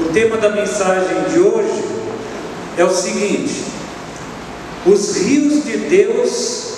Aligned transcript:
O 0.00 0.12
tema 0.12 0.38
da 0.38 0.48
mensagem 0.48 1.24
de 1.30 1.38
hoje 1.38 1.84
é 2.78 2.84
o 2.84 2.90
seguinte: 2.90 3.64
os 4.86 5.16
rios 5.16 5.64
de 5.64 5.76
Deus 5.76 6.70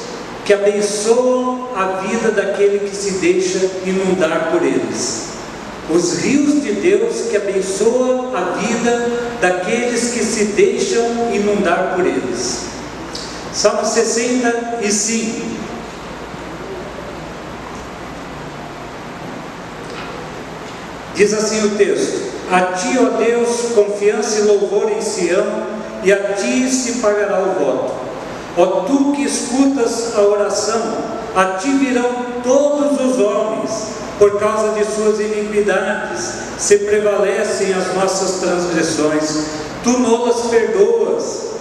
que 0.45 0.53
abençoam 0.53 1.69
a 1.77 2.03
vida 2.03 2.33
daquele 2.33 2.81
que 2.81 2.95
se 2.95 3.13
deixa 3.13 3.59
inundar 3.87 4.51
por 4.51 4.63
eles. 4.63 5.29
Os 5.89 6.19
rios 6.19 6.63
de 6.63 6.73
Deus 6.73 7.29
que 7.31 7.37
abençoam 7.37 8.35
a 8.35 8.57
vida 8.59 9.37
daqueles 9.41 10.13
que 10.13 10.25
se 10.25 10.47
deixam 10.47 11.33
inundar 11.33 11.95
por 11.95 12.05
eles. 12.05 12.65
Salmo 13.53 13.85
65. 13.85 15.53
Diz 21.15 21.33
assim 21.35 21.67
o 21.67 21.71
texto: 21.77 22.32
A 22.53 22.75
ti, 22.75 22.99
ó 23.01 23.17
Deus, 23.17 23.73
confiança 23.75 24.41
e 24.41 24.43
louvor 24.43 24.93
em 24.93 25.01
Sião, 25.01 25.47
e 26.05 26.13
a 26.13 26.35
ti 26.35 26.71
se 26.71 27.01
pagará 27.01 27.41
o 27.41 27.59
voto. 27.59 27.95
Ó 28.59 28.67
tu 28.83 29.13
que 29.13 29.23
escutas 29.23 30.15
a 30.15 30.21
oração, 30.21 30.83
a 31.35 31.57
ti 31.57 31.71
virão 31.71 32.11
todos 32.43 33.01
os 33.01 33.19
homens, 33.19 33.71
por 34.19 34.39
causa 34.39 34.79
de 34.79 34.85
suas 34.85 35.19
iniquidades, 35.19 36.35
se 36.59 36.77
prevalecem 36.81 37.73
as 37.73 37.95
nossas 37.95 38.41
transgressões, 38.41 39.47
tu 39.83 39.99
nolas 40.01 40.49
perdoas. 40.51 41.53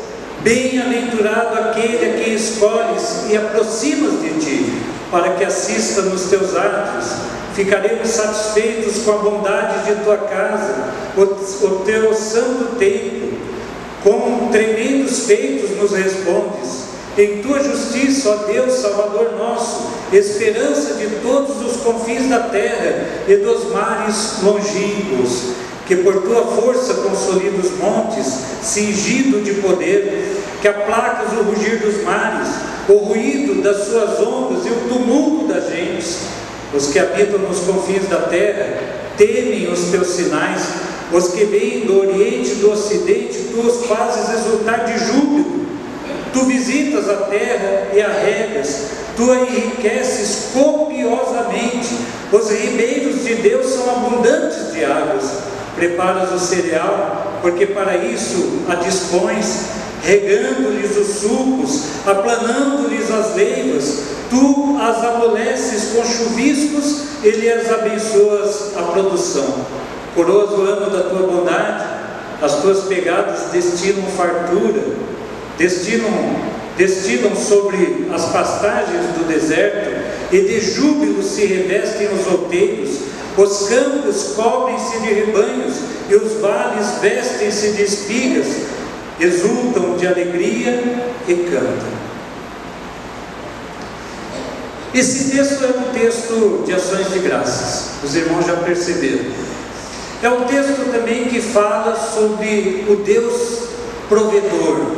Bem-aventurado 0.41 1.57
aquele 1.57 2.05
a 2.05 2.21
quem 2.21 2.33
escolhes 2.33 3.29
e 3.29 3.37
aproximas 3.37 4.21
de 4.21 4.39
ti, 4.41 4.81
para 5.11 5.33
que 5.35 5.43
assista 5.43 6.01
nos 6.03 6.23
teus 6.23 6.55
atos 6.55 7.31
Ficaremos 7.53 8.07
satisfeitos 8.07 9.03
com 9.03 9.11
a 9.11 9.17
bondade 9.17 9.85
de 9.85 10.03
tua 10.03 10.17
casa, 10.17 10.93
o, 11.17 11.25
teu 11.83 12.13
santo 12.13 12.77
templo. 12.77 13.33
Com 14.03 14.49
tremendos 14.51 15.25
feitos 15.25 15.77
nos 15.77 15.91
respondes. 15.91 16.91
Em 17.17 17.41
tua 17.41 17.61
justiça, 17.61 18.29
ó 18.29 18.35
Deus, 18.47 18.73
Salvador 18.75 19.33
nosso, 19.37 19.91
esperança 20.13 20.93
de 20.93 21.07
todos 21.21 21.61
os 21.61 21.81
confins 21.81 22.29
da 22.29 22.39
terra 22.39 23.05
e 23.27 23.35
dos 23.35 23.69
mares 23.69 24.37
longínquos, 24.41 25.51
que 25.85 25.97
por 25.97 26.21
tua 26.21 26.43
força 26.43 26.93
consolida 26.95 27.57
os 27.57 27.77
montes, 27.77 28.33
cingido 28.63 29.41
de 29.41 29.55
poder, 29.55 30.37
que 30.61 30.67
aplacas 30.69 31.33
o 31.33 31.43
rugir 31.43 31.79
dos 31.79 32.01
mares, 32.01 32.47
o 32.89 32.93
ruído 32.93 33.61
das 33.61 33.87
suas 33.87 34.19
ondas 34.19 34.65
e 34.65 34.69
o 34.69 34.89
tumulto 34.89 35.47
das 35.47 35.69
gentes 35.69 36.41
os 36.73 36.87
que 36.87 36.99
habitam 36.99 37.39
nos 37.39 37.59
confins 37.59 38.07
da 38.07 38.21
terra 38.21 39.01
temem 39.17 39.67
os 39.67 39.91
teus 39.91 40.07
sinais, 40.07 40.61
os 41.11 41.29
que 41.29 41.43
vêm 41.45 41.81
do 41.81 41.99
Oriente 41.99 42.51
e 42.51 42.55
do 42.55 42.71
Ocidente, 42.71 43.49
tu 43.51 43.59
os 43.59 43.85
fazes 43.85 44.39
exultar 44.39 44.85
de 44.85 44.97
júbilo. 45.05 45.61
Tu 46.31 46.45
visitas 46.45 47.09
a 47.09 47.17
terra 47.23 47.89
e 47.93 48.01
a 48.01 48.07
regas, 48.07 48.87
tu 49.17 49.29
a 49.29 49.41
enriqueces 49.41 50.51
copiosamente. 50.53 51.89
Os 52.31 52.49
ribeiros 52.49 52.90
Preparas 55.81 56.31
o 56.31 56.37
cereal, 56.37 57.39
porque 57.41 57.65
para 57.65 57.97
isso 57.97 58.61
a 58.69 58.75
dispões, 58.75 59.61
regando-lhes 60.03 60.95
os 60.95 61.07
sucos, 61.21 61.85
aplanando-lhes 62.05 63.09
as 63.09 63.35
leivas, 63.35 64.03
tu 64.29 64.77
as 64.79 65.03
amoleces 65.03 65.93
com 65.95 66.05
chuviscos 66.05 67.05
e 67.23 67.31
lhes 67.31 67.67
abençoas 67.71 68.77
a 68.77 68.83
produção. 68.91 69.55
Coroas 70.13 70.51
o 70.51 70.61
ano 70.61 70.91
da 70.91 71.09
tua 71.09 71.27
bondade, 71.27 71.83
as 72.43 72.61
tuas 72.61 72.81
pegadas 72.81 73.49
destinam 73.51 74.03
fartura, 74.03 74.83
destinam, 75.57 76.11
destinam 76.77 77.35
sobre 77.35 78.07
as 78.13 78.25
pastagens 78.25 79.17
do 79.17 79.27
deserto, 79.27 79.99
e 80.31 80.41
de 80.41 80.61
júbilo 80.61 81.23
se 81.23 81.43
revestem 81.43 82.07
os 82.13 82.31
outeiros, 82.31 83.10
os 83.37 83.69
campos 83.69 84.33
cobrem-se 84.35 84.99
de 84.99 85.13
rebanhos, 85.13 85.75
e 86.09 86.15
os 86.15 86.41
vales 86.41 86.99
vestem-se 87.01 87.71
de 87.71 87.83
espigas, 87.83 88.47
exultam 89.19 89.95
de 89.95 90.05
alegria 90.05 90.83
e 91.27 91.35
cantam. 91.35 92.01
Esse 94.93 95.31
texto 95.31 95.63
é 95.63 95.67
um 95.67 95.93
texto 95.93 96.63
de 96.65 96.73
ações 96.73 97.13
de 97.13 97.19
graças, 97.19 98.03
os 98.03 98.13
irmãos 98.13 98.45
já 98.45 98.57
perceberam. 98.57 99.31
É 100.21 100.29
um 100.29 100.43
texto 100.43 100.91
também 100.91 101.25
que 101.25 101.41
fala 101.41 101.95
sobre 101.95 102.85
o 102.89 102.97
Deus 102.97 103.69
provedor, 104.09 104.97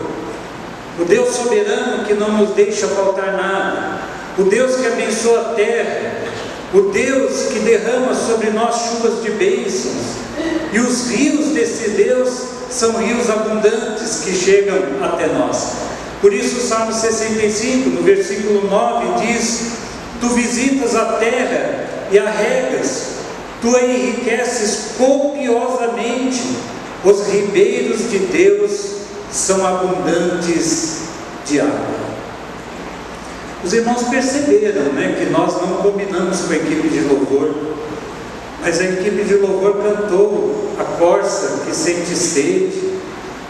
o 0.99 1.05
Deus 1.05 1.35
soberano 1.35 2.05
que 2.05 2.15
não 2.15 2.31
nos 2.39 2.49
deixa 2.55 2.87
faltar 2.87 3.33
nada, 3.33 3.99
o 4.37 4.43
Deus 4.43 4.77
que 4.77 4.87
abençoa 4.87 5.41
a 5.41 5.53
terra, 5.53 6.22
o 6.73 6.81
Deus 6.91 7.53
que 7.53 7.59
derrama 7.59 8.15
sobre 8.15 8.49
nós 8.49 8.89
chuvas 8.89 9.21
de 9.21 9.31
bênçãos, 9.31 10.23
e 10.73 10.79
os 10.79 11.09
rios 11.09 11.47
desse 11.49 11.91
Deus 11.91 12.29
são 12.69 12.97
rios 12.97 13.29
abundantes 13.29 14.21
que 14.25 14.33
chegam 14.33 14.75
até 15.03 15.27
nós. 15.27 15.73
Por 16.19 16.33
isso, 16.33 16.57
o 16.57 16.61
Salmo 16.61 16.93
65, 16.93 17.89
no 17.89 18.01
versículo 18.01 18.67
9, 18.67 19.25
diz: 19.27 19.73
Tu 20.19 20.29
visitas 20.29 20.95
a 20.95 21.05
terra 21.13 22.07
e 22.11 22.17
a 22.17 22.31
regas, 22.31 23.07
tu 23.61 23.75
a 23.75 23.83
enriqueces 23.83 24.93
copiosamente. 24.97 26.41
Os 27.03 27.27
ribeiros 27.27 28.09
de 28.09 28.17
Deus 28.19 28.93
são 29.29 29.67
abundantes 29.67 30.99
de 31.45 31.59
água. 31.59 32.02
Os 33.63 33.71
irmãos 33.71 34.03
perceberam 34.03 34.91
né, 34.93 35.15
que 35.17 35.29
nós 35.31 35.53
não 35.61 35.77
combinamos 35.77 36.41
com 36.41 36.53
a 36.53 36.55
equipe 36.57 36.89
de 36.89 36.99
louvor, 37.01 37.53
mas 38.61 38.79
a 38.79 38.83
equipe 38.83 39.23
de 39.23 39.35
louvor 39.35 39.81
cantou 39.81 40.73
a 40.79 40.83
corça 40.83 41.61
que 41.65 41.75
sente 41.75 42.15
sede. 42.15 42.93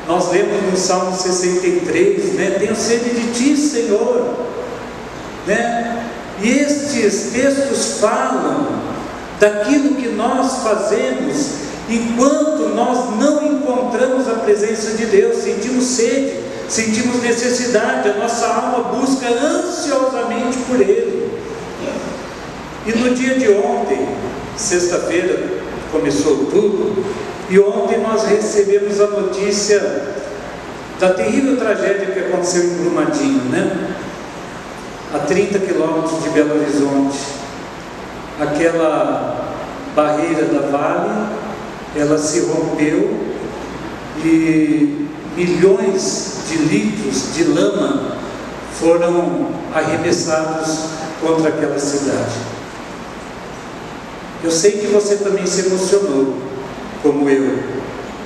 Nós 0.07 0.31
lemos 0.31 0.71
no 0.71 0.77
Salmo 0.77 1.15
63, 1.15 2.33
né? 2.33 2.55
Tenho 2.59 2.75
sede 2.75 3.09
de 3.09 3.31
ti, 3.31 3.57
Senhor. 3.57 4.33
Né? 5.47 6.05
E 6.41 6.49
estes 6.49 7.31
textos 7.31 7.99
falam 7.99 8.67
daquilo 9.39 9.95
que 9.95 10.09
nós 10.09 10.63
fazemos 10.63 11.63
enquanto 11.89 12.69
nós 12.75 13.17
não 13.19 13.45
encontramos 13.45 14.27
a 14.27 14.35
presença 14.35 14.91
de 14.97 15.05
Deus, 15.05 15.37
sentimos 15.37 15.85
sede, 15.85 16.39
sentimos 16.73 17.21
necessidade, 17.21 18.09
a 18.09 18.13
nossa 18.15 18.47
alma 18.47 18.95
busca 18.95 19.27
ansiosamente 19.27 20.57
por 20.67 20.81
Ele. 20.81 21.31
E 22.85 22.91
no 22.97 23.13
dia 23.13 23.37
de 23.37 23.49
ontem, 23.49 24.07
sexta-feira, 24.57 25.61
começou 25.91 26.45
tudo, 26.45 27.05
e 27.49 27.59
ontem 27.59 27.99
nós 27.99 28.23
recebemos 28.23 28.99
a 28.99 29.07
notícia 29.07 29.79
da 30.99 31.13
terrível 31.13 31.57
tragédia 31.57 32.07
que 32.07 32.19
aconteceu 32.19 32.63
em 32.63 32.77
Brumadinho, 32.77 33.43
né? 33.51 33.95
a 35.13 35.19
30 35.19 35.59
quilômetros 35.59 36.23
de 36.23 36.29
Belo 36.29 36.59
Horizonte. 36.59 37.19
Aquela 38.39 39.55
barreira 39.95 40.45
da 40.45 40.71
Vale, 40.71 41.27
ela 41.95 42.17
se 42.17 42.39
rompeu 42.41 43.15
e 44.25 45.02
milhões 45.35 46.37
de 46.49 46.57
litros 46.57 47.33
de 47.33 47.43
lama 47.45 48.17
foram 48.79 49.49
arremessados 49.73 50.79
contra 51.21 51.49
aquela 51.49 51.79
cidade. 51.79 52.35
Eu 54.43 54.51
sei 54.51 54.71
que 54.73 54.87
você 54.87 55.17
também 55.17 55.45
se 55.45 55.67
emocionou, 55.67 56.37
como 57.01 57.29
eu, 57.29 57.59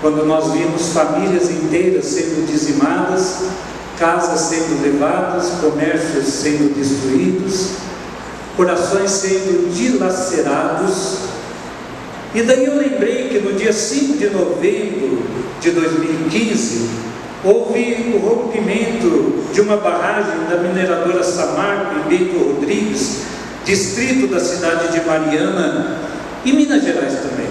quando 0.01 0.25
nós 0.25 0.51
vimos 0.51 0.89
famílias 0.89 1.49
inteiras 1.49 2.05
sendo 2.05 2.47
dizimadas 2.47 3.43
casas 3.97 4.41
sendo 4.41 4.81
levadas, 4.81 5.59
comércios 5.59 6.27
sendo 6.27 6.73
destruídos, 6.75 7.69
corações 8.55 9.11
sendo 9.11 9.73
dilacerados. 9.73 11.27
E 12.35 12.41
daí 12.43 12.65
eu 12.65 12.77
lembrei 12.77 13.29
que 13.29 13.39
no 13.39 13.53
dia 13.53 13.73
5 13.73 14.17
de 14.17 14.29
novembro 14.29 15.23
de 15.61 15.71
2015 15.71 16.89
houve 17.43 18.13
o 18.13 18.17
rompimento 18.17 19.43
de 19.53 19.61
uma 19.61 19.77
barragem 19.77 20.45
da 20.49 20.57
mineradora 20.57 21.23
Samarco 21.23 21.95
em 21.99 22.17
Bento 22.17 22.37
Rodrigues, 22.37 23.21
distrito 23.65 24.27
da 24.27 24.39
cidade 24.39 24.91
de 24.91 25.05
Mariana, 25.05 25.97
e 26.43 26.53
Minas 26.53 26.83
Gerais 26.83 27.13
também. 27.13 27.47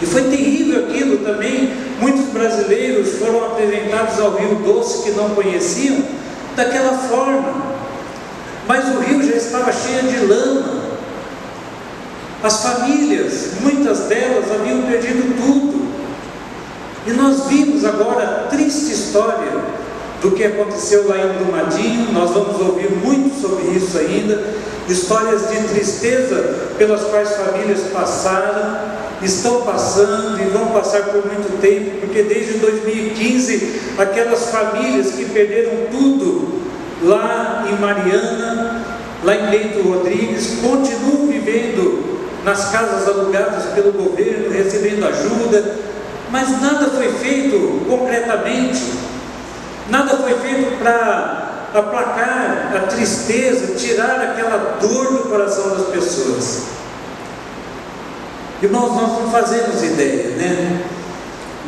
E 0.00 0.06
foi 0.06 0.22
terrível 0.24 0.84
aquilo 0.84 1.18
também. 1.18 1.72
Muitos 2.00 2.26
brasileiros 2.26 3.14
foram 3.18 3.46
apresentados 3.46 4.20
ao 4.20 4.36
Rio 4.36 4.56
Doce 4.56 5.04
que 5.04 5.10
não 5.12 5.30
conheciam 5.30 6.02
daquela 6.54 6.98
forma. 6.98 7.76
Mas 8.66 8.84
o 8.94 8.98
rio 8.98 9.22
já 9.22 9.36
estava 9.36 9.72
cheio 9.72 10.02
de 10.02 10.26
lama. 10.26 10.85
As 12.42 12.62
famílias, 12.62 13.52
muitas 13.60 14.00
delas 14.00 14.44
haviam 14.52 14.82
perdido 14.82 15.36
tudo. 15.36 15.86
nós 17.16 17.46
vimos 17.46 17.84
agora 17.84 18.24
a 18.24 18.48
triste 18.48 18.92
história 18.92 19.52
do 20.20 20.30
que 20.32 20.44
aconteceu 20.44 21.08
lá 21.08 21.16
em 21.18 21.32
Brumadinho, 21.32 22.12
nós 22.12 22.30
vamos 22.30 22.60
ouvir 22.60 22.90
muito 22.90 23.40
sobre 23.40 23.70
isso 23.76 23.98
ainda, 23.98 24.42
histórias 24.88 25.48
de 25.48 25.68
tristeza 25.68 26.68
pelas 26.78 27.02
quais 27.04 27.36
famílias 27.36 27.80
passaram, 27.92 28.78
estão 29.22 29.62
passando 29.62 30.40
e 30.40 30.44
vão 30.50 30.66
passar 30.66 31.04
por 31.04 31.24
muito 31.26 31.60
tempo, 31.60 32.00
porque 32.00 32.22
desde 32.22 32.58
2015 32.58 33.80
aquelas 33.98 34.50
famílias 34.50 35.12
que 35.12 35.24
perderam 35.26 35.86
tudo 35.90 36.60
lá 37.02 37.66
em 37.70 37.80
Mariana, 37.80 38.84
lá 39.24 39.34
em 39.34 39.50
Bento 39.50 39.88
Rodrigues, 39.88 40.58
continuam 40.62 41.26
vivendo 41.28 42.15
nas 42.46 42.70
casas 42.70 43.08
alugadas 43.08 43.64
pelo 43.74 43.92
governo, 43.92 44.52
recebendo 44.52 45.04
ajuda, 45.04 45.64
mas 46.30 46.60
nada 46.62 46.90
foi 46.90 47.12
feito 47.14 47.84
concretamente, 47.88 48.84
nada 49.90 50.16
foi 50.18 50.34
feito 50.34 50.78
para 50.78 51.70
aplacar 51.74 52.72
a 52.76 52.86
tristeza, 52.86 53.74
tirar 53.74 54.20
aquela 54.20 54.78
dor 54.80 55.12
do 55.12 55.28
coração 55.28 55.70
das 55.70 55.88
pessoas. 55.88 56.62
Irmãos, 58.62 58.94
nós 58.94 59.20
não 59.20 59.30
fazemos 59.30 59.82
ideia, 59.82 60.36
né? 60.36 60.86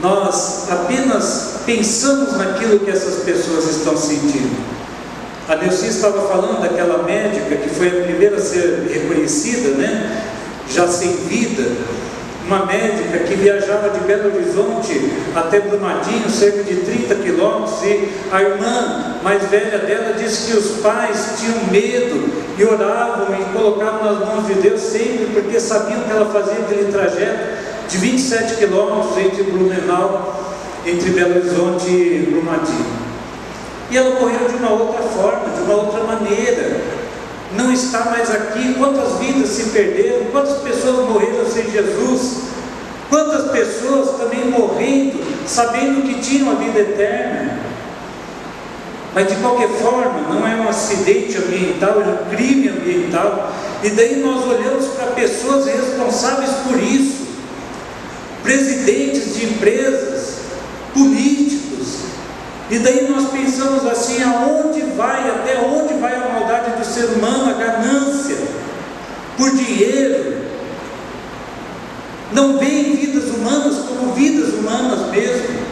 Nós 0.00 0.70
apenas 0.70 1.56
pensamos 1.66 2.36
naquilo 2.36 2.78
que 2.78 2.90
essas 2.90 3.24
pessoas 3.24 3.68
estão 3.68 3.96
sentindo. 3.96 4.56
A 5.48 5.56
Neuci 5.56 5.88
estava 5.88 6.28
falando 6.28 6.62
daquela 6.62 7.02
médica 7.02 7.56
que 7.56 7.68
foi 7.68 7.88
a 7.88 8.04
primeira 8.04 8.36
a 8.36 8.40
ser 8.40 8.86
reconhecida, 8.88 9.70
né? 9.70 10.28
Já 10.70 10.86
sem 10.86 11.12
vida, 11.26 11.64
uma 12.48 12.64
médica 12.64 13.18
que 13.18 13.34
viajava 13.34 13.90
de 13.90 14.00
Belo 14.00 14.34
Horizonte 14.34 15.12
até 15.34 15.60
Brumadinho, 15.60 16.30
cerca 16.30 16.62
de 16.62 16.76
30 16.76 17.14
quilômetros, 17.16 17.82
e 17.82 18.08
a 18.32 18.42
irmã 18.42 19.16
mais 19.22 19.44
velha 19.44 19.78
dela 19.78 20.14
disse 20.18 20.50
que 20.50 20.56
os 20.56 20.80
pais 20.80 21.34
tinham 21.38 21.66
medo 21.70 22.32
e 22.56 22.64
oravam 22.64 23.26
e 23.38 23.44
colocavam 23.52 24.04
nas 24.04 24.28
mãos 24.28 24.46
de 24.46 24.54
Deus 24.54 24.80
sempre, 24.80 25.28
porque 25.34 25.60
sabiam 25.60 26.00
que 26.00 26.10
ela 26.10 26.26
fazia 26.26 26.64
aquele 26.64 26.90
trajeto 26.90 27.58
de 27.88 27.98
27 27.98 28.56
quilômetros 28.56 29.18
entre 29.18 29.42
Blumenau, 29.44 30.42
entre 30.86 31.10
Belo 31.10 31.36
Horizonte 31.36 31.86
e 31.90 32.28
Brumadinho. 32.30 33.08
E 33.90 33.96
ela 33.96 34.20
morreu 34.20 34.48
de 34.48 34.56
uma 34.56 34.72
outra 34.72 35.02
forma, 35.02 35.54
de 35.54 35.62
uma 35.62 35.74
outra 35.74 36.04
maneira 36.04 36.97
não 37.56 37.72
está 37.72 38.04
mais 38.06 38.30
aqui. 38.30 38.74
Quantas 38.74 39.18
vidas 39.18 39.48
se 39.50 39.70
perderam? 39.70 40.26
Quantas 40.30 40.58
pessoas 40.58 41.08
morreram 41.08 41.48
sem 41.50 41.70
Jesus? 41.70 42.42
Quantas 43.08 43.50
pessoas 43.50 44.18
também 44.18 44.44
morrendo, 44.46 45.18
sabendo 45.46 46.02
que 46.02 46.20
tinham 46.20 46.50
a 46.50 46.54
vida 46.54 46.80
eterna? 46.80 47.58
Mas 49.14 49.28
de 49.28 49.36
qualquer 49.36 49.68
forma, 49.68 50.20
não 50.28 50.46
é 50.46 50.56
um 50.56 50.68
acidente 50.68 51.38
ambiental, 51.38 52.02
é 52.02 52.06
um 52.06 52.36
crime 52.36 52.68
ambiental. 52.68 53.52
E 53.82 53.90
daí 53.90 54.16
nós 54.16 54.44
olhamos 54.44 54.86
para 54.88 55.06
pessoas 55.12 55.66
responsáveis 55.66 56.50
por 56.66 56.78
isso, 56.82 57.26
presidentes 58.42 59.34
de 59.34 59.46
empresas, 59.46 60.40
políticos 60.92 61.58
e 62.70 62.78
daí 62.78 63.08
nós 63.08 63.30
pensamos 63.30 63.86
assim: 63.86 64.22
aonde 64.22 64.82
vai, 64.96 65.28
até 65.28 65.58
onde 65.58 65.94
vai 65.94 66.14
a 66.14 66.37
ser 66.88 67.06
humano, 67.06 67.50
a 67.50 67.54
ganância 67.54 68.36
por 69.36 69.50
dinheiro? 69.50 70.38
Não 72.32 72.58
veem 72.58 72.96
vidas 72.96 73.24
humanas 73.24 73.76
como 73.86 74.12
vidas 74.14 74.54
humanas 74.54 75.10
mesmo. 75.10 75.68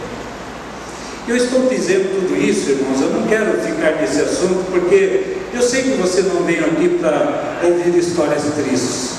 Eu 1.29 1.37
estou 1.37 1.69
dizendo 1.69 2.21
tudo 2.21 2.41
isso, 2.41 2.71
irmãos, 2.71 3.01
eu 3.01 3.11
não 3.11 3.27
quero 3.27 3.61
ficar 3.61 4.01
nesse 4.01 4.21
assunto, 4.21 4.65
porque 4.71 5.39
eu 5.53 5.61
sei 5.61 5.83
que 5.83 5.97
você 5.97 6.23
não 6.23 6.45
veio 6.45 6.65
aqui 6.67 6.99
para 7.01 7.59
ouvir 7.65 7.99
histórias 7.99 8.43
tristes. 8.55 9.17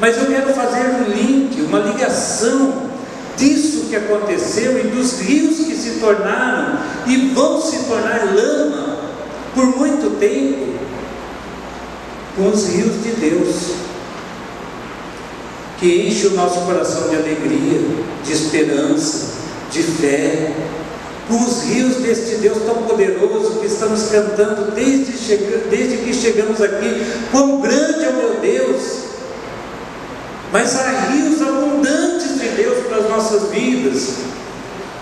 Mas 0.00 0.16
eu 0.16 0.26
quero 0.26 0.52
fazer 0.52 0.88
um 0.88 1.04
link, 1.04 1.60
uma 1.60 1.78
ligação 1.78 2.90
disso 3.36 3.86
que 3.88 3.96
aconteceu 3.96 4.78
e 4.80 4.88
dos 4.88 5.20
rios 5.20 5.58
que 5.58 5.76
se 5.76 6.00
tornaram 6.00 6.78
e 7.06 7.32
vão 7.34 7.60
se 7.60 7.84
tornar 7.84 8.34
lama 8.34 8.89
por 9.54 9.66
muito 9.76 10.18
tempo 10.18 10.78
com 12.36 12.48
os 12.48 12.68
rios 12.68 13.02
de 13.02 13.12
Deus, 13.12 13.56
que 15.78 16.08
enche 16.08 16.28
o 16.28 16.34
nosso 16.34 16.60
coração 16.60 17.08
de 17.08 17.16
alegria, 17.16 17.80
de 18.24 18.32
esperança, 18.32 19.40
de 19.70 19.82
fé, 19.82 20.54
com 21.28 21.44
os 21.44 21.62
rios 21.64 21.96
deste 21.96 22.36
Deus 22.36 22.58
tão 22.64 22.82
poderoso 22.82 23.60
que 23.60 23.66
estamos 23.66 24.08
cantando 24.10 24.72
desde, 24.72 25.36
desde 25.70 25.98
que 25.98 26.14
chegamos 26.14 26.60
aqui, 26.60 27.04
quão 27.30 27.60
grande 27.60 28.04
é 28.04 28.08
o 28.08 28.16
meu 28.16 28.40
Deus, 28.40 28.82
mas 30.52 30.76
há 30.76 31.10
rios 31.10 31.40
abundantes 31.40 32.40
de 32.40 32.48
Deus 32.48 32.86
para 32.86 32.98
as 32.98 33.08
nossas 33.08 33.50
vidas 33.50 34.14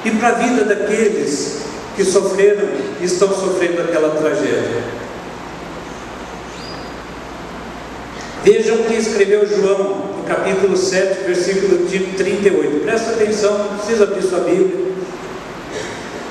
e 0.04 0.10
para 0.12 0.28
a 0.28 0.32
vida 0.32 0.64
daqueles 0.64 1.68
que 1.98 2.04
sofreram 2.04 2.68
e 3.00 3.04
estão 3.04 3.28
sofrendo 3.28 3.82
aquela 3.82 4.10
tragédia. 4.10 4.84
Vejam 8.44 8.76
o 8.76 8.84
que 8.84 8.94
escreveu 8.94 9.44
João 9.48 10.14
no 10.16 10.22
capítulo 10.22 10.76
7, 10.76 11.24
versículo 11.26 11.88
38. 12.16 12.84
Presta 12.84 13.10
atenção, 13.10 13.58
não 13.58 13.78
precisa 13.78 14.04
abrir 14.04 14.22
sua 14.22 14.38
Bíblia. 14.38 14.92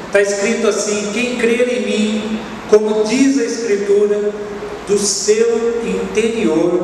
Está 0.06 0.22
escrito 0.22 0.70
assim: 0.70 1.12
Quem 1.14 1.36
crer 1.36 1.68
em 1.68 1.86
mim, 1.86 2.40
como 2.70 3.04
diz 3.04 3.38
a 3.38 3.44
Escritura, 3.44 4.32
do 4.88 4.98
seu 4.98 5.82
interior 5.86 6.82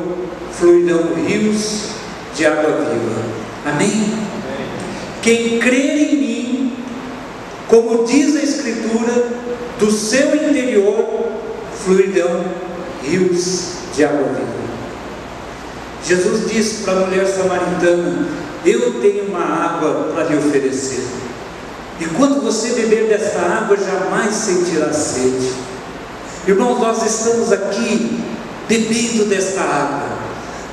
fluirão 0.52 1.14
rios 1.26 1.86
de 2.36 2.44
água 2.44 2.70
viva. 2.70 3.22
Amém? 3.64 4.12
Quem 5.22 5.58
crer 5.58 6.12
em 6.12 6.16
mim, 6.16 6.23
como 7.74 8.04
diz 8.04 8.36
a 8.36 8.42
Escritura, 8.42 9.26
do 9.80 9.90
seu 9.90 10.32
interior 10.36 11.26
fluirão 11.84 12.44
rios 13.02 13.72
de 13.92 14.04
água 14.04 14.28
viva. 14.28 14.64
Jesus 16.06 16.48
disse 16.48 16.84
para 16.84 16.92
a 16.92 17.06
mulher 17.06 17.26
samaritana: 17.26 18.28
Eu 18.64 19.00
tenho 19.00 19.24
uma 19.24 19.42
água 19.42 20.12
para 20.14 20.24
lhe 20.24 20.36
oferecer. 20.36 21.04
E 22.00 22.04
quando 22.16 22.42
você 22.42 22.74
beber 22.80 23.08
dessa 23.08 23.40
água, 23.40 23.76
jamais 23.76 24.32
sentirá 24.32 24.92
sede. 24.92 25.52
Irmãos, 26.46 26.78
nós 26.78 27.04
estamos 27.04 27.50
aqui 27.50 28.20
bebendo 28.68 29.24
desta 29.24 29.62
água. 29.62 30.13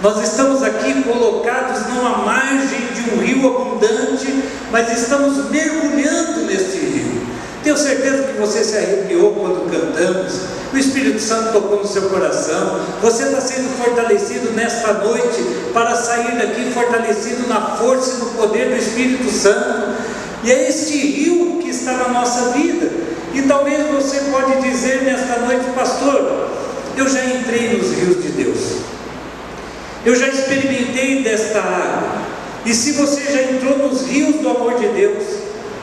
Nós 0.02 0.24
estamos 0.24 0.64
aqui 0.64 1.04
colocados 1.04 1.88
numa 1.94 2.18
margem 2.26 2.80
de 2.94 3.14
um 3.14 3.20
rio 3.20 3.48
abundante, 3.48 4.44
mas 4.72 4.92
estamos 5.00 5.52
mergulhando 5.52 6.42
neste 6.48 6.78
rio. 6.78 7.22
Tenho 7.64 7.78
certeza 7.78 8.24
que 8.24 8.40
você 8.40 8.64
se 8.64 8.78
arrepiou 8.78 9.32
quando 9.34 9.70
cantamos. 9.70 10.34
O 10.74 10.78
Espírito 10.78 11.20
Santo 11.20 11.52
tocou 11.52 11.78
no 11.78 11.88
seu 11.88 12.10
coração. 12.10 12.80
Você 13.04 13.26
está 13.26 13.42
sendo 13.42 13.70
fortalecido 13.78 14.52
nesta 14.54 14.94
noite 14.94 15.46
para 15.72 15.94
sair 15.96 16.36
daqui 16.36 16.72
fortalecido 16.72 17.48
na 17.48 17.62
força 17.78 18.16
e 18.16 18.18
no 18.20 18.26
poder 18.32 18.70
do 18.70 18.78
Espírito 18.78 19.30
Santo. 19.30 19.96
E 20.44 20.52
é 20.52 20.68
este 20.68 20.98
rio 20.98 21.60
que 21.62 21.70
está 21.70 21.94
na 21.94 22.08
nossa 22.08 22.50
vida. 22.54 22.90
E 23.36 23.44
talvez 23.44 23.86
você 23.92 24.22
pode 24.32 24.62
dizer 24.62 25.04
nesta 25.04 25.42
noite, 25.42 25.66
pastor, 25.76 26.50
eu 26.98 27.08
já 27.08 27.24
entrei 27.24 27.78
nos 27.78 27.92
rios 27.92 28.24
de 28.24 28.30
Deus. 28.30 28.41
Eu 30.06 30.16
já 30.16 30.28
experimentei 30.28 31.24
desta 31.24 31.60
água. 31.60 32.22
E 32.66 32.74
se 32.74 32.94
você 32.94 33.22
já 33.32 33.52
entrou 33.52 33.78
nos 33.78 34.04
rios 34.06 34.36
do 34.38 34.50
amor 34.50 34.76
de 34.76 34.88
Deus, 34.88 35.24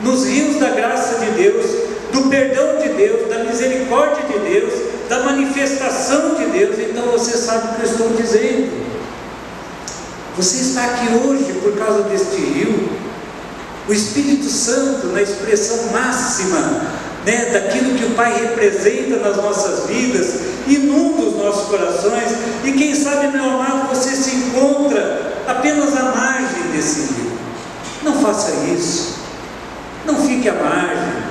nos 0.01 0.25
rios 0.25 0.57
da 0.57 0.69
graça 0.69 1.19
de 1.19 1.31
Deus, 1.31 1.65
do 2.11 2.29
perdão 2.29 2.77
de 2.77 2.89
Deus, 2.89 3.29
da 3.29 3.43
misericórdia 3.43 4.23
de 4.23 4.39
Deus, 4.39 4.73
da 5.09 5.23
manifestação 5.23 6.35
de 6.35 6.45
Deus, 6.45 6.75
então 6.79 7.03
você 7.07 7.37
sabe 7.37 7.67
o 7.67 7.75
que 7.75 7.81
eu 7.81 7.91
estou 7.91 8.09
dizendo. 8.09 8.89
Você 10.37 10.61
está 10.61 10.85
aqui 10.85 11.07
hoje 11.15 11.53
por 11.61 11.77
causa 11.77 12.03
deste 12.03 12.37
rio. 12.37 12.89
O 13.87 13.93
Espírito 13.93 14.47
Santo, 14.49 15.07
na 15.07 15.21
expressão 15.21 15.91
máxima 15.91 16.98
né, 17.25 17.49
daquilo 17.51 17.95
que 17.95 18.05
o 18.05 18.11
Pai 18.11 18.33
representa 18.39 19.17
nas 19.17 19.37
nossas 19.37 19.87
vidas, 19.87 20.39
inunda 20.67 21.23
os 21.23 21.35
nossos 21.37 21.67
corações, 21.67 22.31
e 22.63 22.71
quem 22.73 22.95
sabe, 22.95 23.27
meu 23.27 23.43
amado, 23.43 23.89
você 23.89 24.15
se 24.15 24.35
encontra 24.35 25.43
apenas 25.47 25.95
à 25.97 26.03
margem 26.15 26.63
desse 26.71 27.13
rio. 27.13 27.31
Não 28.03 28.13
faça 28.21 28.51
isso, 28.73 29.15
não 30.05 30.15
fique 30.15 30.47
à 30.47 30.53
margem, 30.53 31.23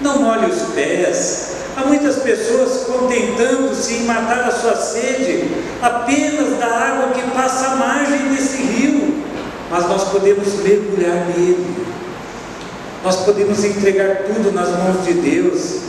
não 0.00 0.22
molhe 0.22 0.46
os 0.46 0.62
pés. 0.74 1.54
Há 1.76 1.86
muitas 1.86 2.16
pessoas 2.16 2.84
contentando-se 2.86 3.94
em 3.94 4.04
matar 4.04 4.44
a 4.44 4.52
sua 4.52 4.76
sede 4.76 5.50
apenas 5.82 6.58
da 6.58 6.66
água 6.66 7.08
que 7.08 7.30
passa 7.32 7.72
à 7.72 7.76
margem 7.76 8.28
desse 8.28 8.62
rio, 8.62 9.22
mas 9.70 9.88
nós 9.88 10.04
podemos 10.04 10.54
mergulhar 10.62 11.26
nele 11.36 11.84
nós 13.04 13.16
podemos 13.16 13.62
entregar 13.62 14.22
tudo 14.22 14.50
nas 14.50 14.70
mãos 14.70 15.04
de 15.04 15.12
Deus. 15.12 15.80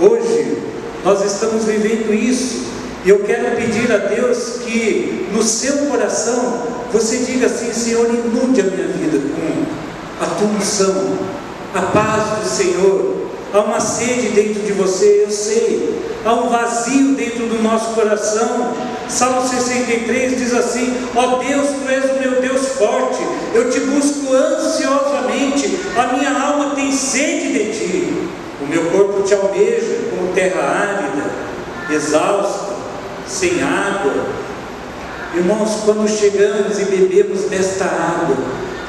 Hoje, 0.00 0.58
nós 1.04 1.24
estamos 1.24 1.64
vivendo 1.64 2.12
isso. 2.12 2.68
E 3.04 3.08
eu 3.08 3.20
quero 3.20 3.56
pedir 3.56 3.90
a 3.92 3.98
Deus 3.98 4.58
que 4.64 5.28
no 5.32 5.42
seu 5.44 5.86
coração 5.86 6.62
você 6.92 7.18
diga 7.18 7.46
assim: 7.46 7.72
Senhor, 7.72 8.06
inunde 8.06 8.60
a 8.60 8.64
minha 8.64 8.88
vida 8.88 9.18
com 9.18 10.24
a 10.24 10.26
tua 10.26 10.48
unção, 10.48 11.18
a 11.72 11.82
paz 11.82 12.42
do 12.42 12.48
Senhor. 12.48 13.19
Há 13.52 13.60
uma 13.60 13.80
sede 13.80 14.28
dentro 14.28 14.62
de 14.62 14.72
você, 14.72 15.24
eu 15.26 15.30
sei. 15.30 15.98
Há 16.24 16.34
um 16.34 16.48
vazio 16.48 17.14
dentro 17.14 17.46
do 17.46 17.62
nosso 17.62 17.94
coração. 17.94 18.72
Salmo 19.08 19.48
63 19.48 20.38
diz 20.38 20.54
assim: 20.54 20.94
Ó 21.16 21.20
oh 21.20 21.38
Deus, 21.38 21.66
tu 21.68 21.88
és 21.88 22.04
o 22.04 22.20
meu 22.20 22.40
Deus 22.40 22.68
forte, 22.78 23.18
eu 23.52 23.68
te 23.68 23.80
busco 23.80 24.32
ansiosamente, 24.32 25.80
a 25.96 26.12
minha 26.12 26.30
alma 26.40 26.74
tem 26.76 26.92
sede 26.92 27.52
de 27.52 27.72
ti. 27.72 28.28
O 28.62 28.66
meu 28.66 28.84
corpo 28.90 29.22
te 29.22 29.34
almeja 29.34 29.98
como 30.10 30.32
terra 30.32 30.60
árida, 30.60 31.30
exausta, 31.90 32.74
sem 33.26 33.62
água. 33.62 34.26
Irmãos, 35.34 35.78
quando 35.84 36.08
chegamos 36.08 36.78
e 36.78 36.84
bebemos 36.84 37.42
desta 37.42 37.84
água, 37.84 38.36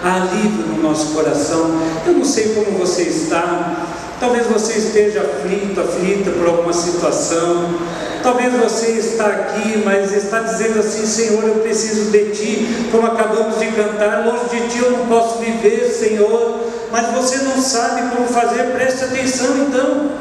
há 0.04 0.16
alívio 0.16 0.68
no 0.68 0.84
nosso 0.84 1.14
coração. 1.14 1.80
Eu 2.06 2.14
não 2.14 2.26
sei 2.26 2.50
como 2.54 2.78
você 2.78 3.04
está, 3.04 3.88
talvez 4.22 4.46
você 4.46 4.74
esteja 4.74 5.22
aflito, 5.22 5.82
aflita 5.82 6.30
por 6.30 6.48
alguma 6.48 6.72
situação. 6.72 7.74
Talvez 8.22 8.54
você 8.54 8.92
está 8.92 9.26
aqui, 9.26 9.82
mas 9.84 10.14
está 10.14 10.42
dizendo 10.42 10.80
assim, 10.80 11.08
Senhor, 11.08 11.44
eu 11.44 11.56
preciso 11.56 12.12
de 12.12 12.26
Ti, 12.30 12.68
como 12.92 13.08
acabamos 13.08 13.58
de 13.58 13.66
cantar, 13.72 14.24
longe 14.24 14.46
de 14.52 14.70
Ti 14.70 14.78
eu 14.78 14.92
não 14.92 15.08
posso 15.08 15.40
viver, 15.40 15.90
Senhor, 15.90 16.60
mas 16.92 17.08
você 17.16 17.38
não 17.38 17.60
sabe 17.60 18.16
como 18.16 18.28
fazer, 18.28 18.66
preste 18.74 19.06
atenção 19.06 19.58
então. 19.68 20.12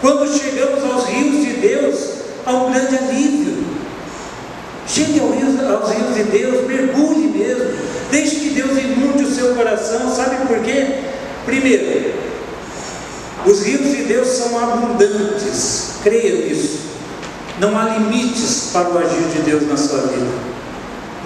Quando 0.00 0.32
chegamos 0.32 0.84
aos 0.84 1.06
rios 1.06 1.44
de 1.44 1.52
Deus, 1.54 2.10
há 2.46 2.52
um 2.52 2.72
grande 2.72 2.96
alívio. 2.98 3.64
Chegue 4.86 5.18
aos 5.18 5.34
rios, 5.34 5.68
aos 5.68 5.90
rios 5.90 6.14
de 6.14 6.22
Deus, 6.22 6.66
mergulhe 6.68 7.26
mesmo, 7.26 7.64
deixe 8.12 8.36
que 8.36 8.50
Deus 8.50 8.78
inunde 8.78 9.24
o 9.24 9.34
seu 9.34 9.56
coração, 9.56 10.08
sabe 10.14 10.46
por 10.46 10.60
quê? 10.60 10.86
Primeiro, 11.44 12.29
os 13.46 13.62
rios 13.62 13.96
de 13.96 14.04
Deus 14.04 14.28
são 14.28 14.58
abundantes, 14.58 15.94
creia 16.02 16.46
nisso. 16.46 16.80
Não 17.58 17.78
há 17.78 17.96
limites 17.96 18.70
para 18.72 18.88
o 18.90 18.98
agir 18.98 19.28
de 19.34 19.42
Deus 19.42 19.66
na 19.66 19.76
sua 19.76 20.00
vida. 20.08 20.50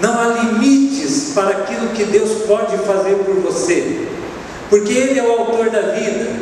Não 0.01 0.19
há 0.19 0.27
limites 0.27 1.31
para 1.33 1.49
aquilo 1.49 1.89
que 1.89 2.03
Deus 2.05 2.43
pode 2.45 2.77
fazer 2.79 3.15
por 3.25 3.35
você. 3.35 4.07
Porque 4.69 4.91
Ele 4.91 5.19
é 5.19 5.23
o 5.23 5.31
autor 5.31 5.69
da 5.69 5.81
vida. 5.81 6.35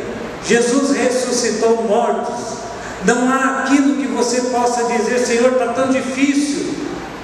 Jesus 0.46 0.96
ressuscitou 0.96 1.84
mortos. 1.84 2.58
Não 3.04 3.30
há 3.30 3.60
aquilo 3.60 3.96
que 3.96 4.06
você 4.08 4.42
possa 4.42 4.84
dizer, 4.84 5.18
Senhor, 5.18 5.52
está 5.52 5.68
tão 5.68 5.90
difícil. 5.90 6.74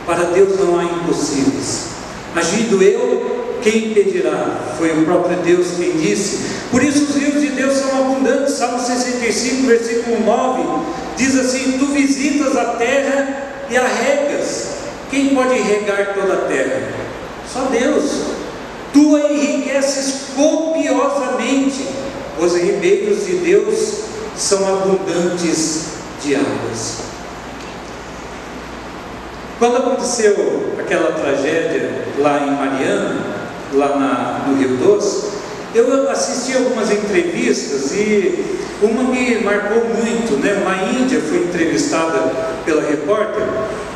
Para 0.07 0.25
Deus 0.25 0.59
não 0.59 0.79
há 0.79 0.85
impossíveis. 0.85 1.87
Agindo 2.35 2.83
eu, 2.83 3.40
quem 3.63 3.91
impedirá? 3.91 4.75
Foi 4.79 4.91
o 4.91 5.05
próprio 5.05 5.37
Deus 5.39 5.69
quem 5.77 5.93
disse. 5.93 6.39
Por 6.71 6.83
isso 6.83 7.05
os 7.05 7.17
rios 7.17 7.41
de 7.41 7.49
Deus 7.51 7.75
são 7.75 8.01
abundantes. 8.01 8.55
Salmo 8.55 8.79
65, 8.79 9.67
versículo 9.67 10.21
9, 10.25 10.63
diz 11.17 11.39
assim: 11.39 11.79
Tu 11.79 11.87
visitas 11.87 12.57
a 12.57 12.77
terra 12.77 13.67
e 13.71 13.77
a 13.77 13.87
regas. 13.87 14.71
Quem 15.11 15.35
pode 15.35 15.55
regar 15.55 16.15
toda 16.15 16.35
a 16.35 16.49
terra? 16.49 16.89
Só 17.53 17.63
Deus. 17.65 18.11
Tu 18.93 19.17
a 19.17 19.33
enriqueces 19.33 20.15
copiosamente. 20.37 21.87
Os 22.39 22.57
ribeiros 22.57 23.27
de 23.27 23.37
Deus 23.37 24.01
são 24.37 24.67
abundantes 24.67 25.85
de 26.23 26.35
águas. 26.35 27.11
Quando 29.59 29.77
aconteceu 29.77 30.73
aquela 30.79 31.13
tragédia 31.13 31.91
lá 32.19 32.47
em 32.47 32.51
Mariana, 32.53 33.40
lá 33.75 33.97
na, 33.97 34.49
no 34.49 34.59
Rio 34.59 34.77
Doce, 34.77 35.31
eu 35.75 36.11
assisti 36.11 36.57
algumas 36.57 36.91
entrevistas 36.91 37.93
e 37.93 38.59
uma 38.83 39.05
me 39.05 39.41
marcou 39.41 39.85
muito, 39.85 40.37
né? 40.43 40.55
Uma 40.63 40.91
índia 40.99 41.21
foi 41.21 41.45
entrevistada 41.45 42.19
pela 42.65 42.83
repórter, 42.83 43.45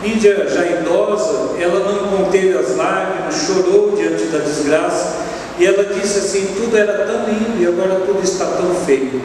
índia 0.04 0.48
já 0.48 0.64
idosa, 0.66 1.58
ela 1.58 1.80
não 1.80 2.18
conteve 2.18 2.56
as 2.56 2.76
lágrimas, 2.76 3.34
chorou 3.46 3.96
diante 3.96 4.24
da 4.24 4.38
desgraça 4.38 5.24
e 5.58 5.66
ela 5.66 5.84
disse 5.84 6.18
assim: 6.18 6.54
tudo 6.56 6.76
era 6.76 7.06
tão 7.06 7.24
lindo 7.26 7.62
e 7.62 7.66
agora 7.66 8.00
tudo 8.06 8.22
está 8.22 8.44
tão 8.44 8.74
feio. 8.86 9.22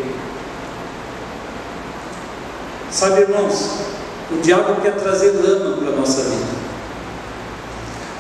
Sabe, 2.92 3.22
irmãos, 3.22 3.82
o 4.32 4.38
diabo 4.42 4.82
quer 4.82 4.94
trazer 4.96 5.32
lama 5.32 5.78
para 5.78 5.90
a 5.90 5.96
nossa 5.96 6.24
vida. 6.24 6.60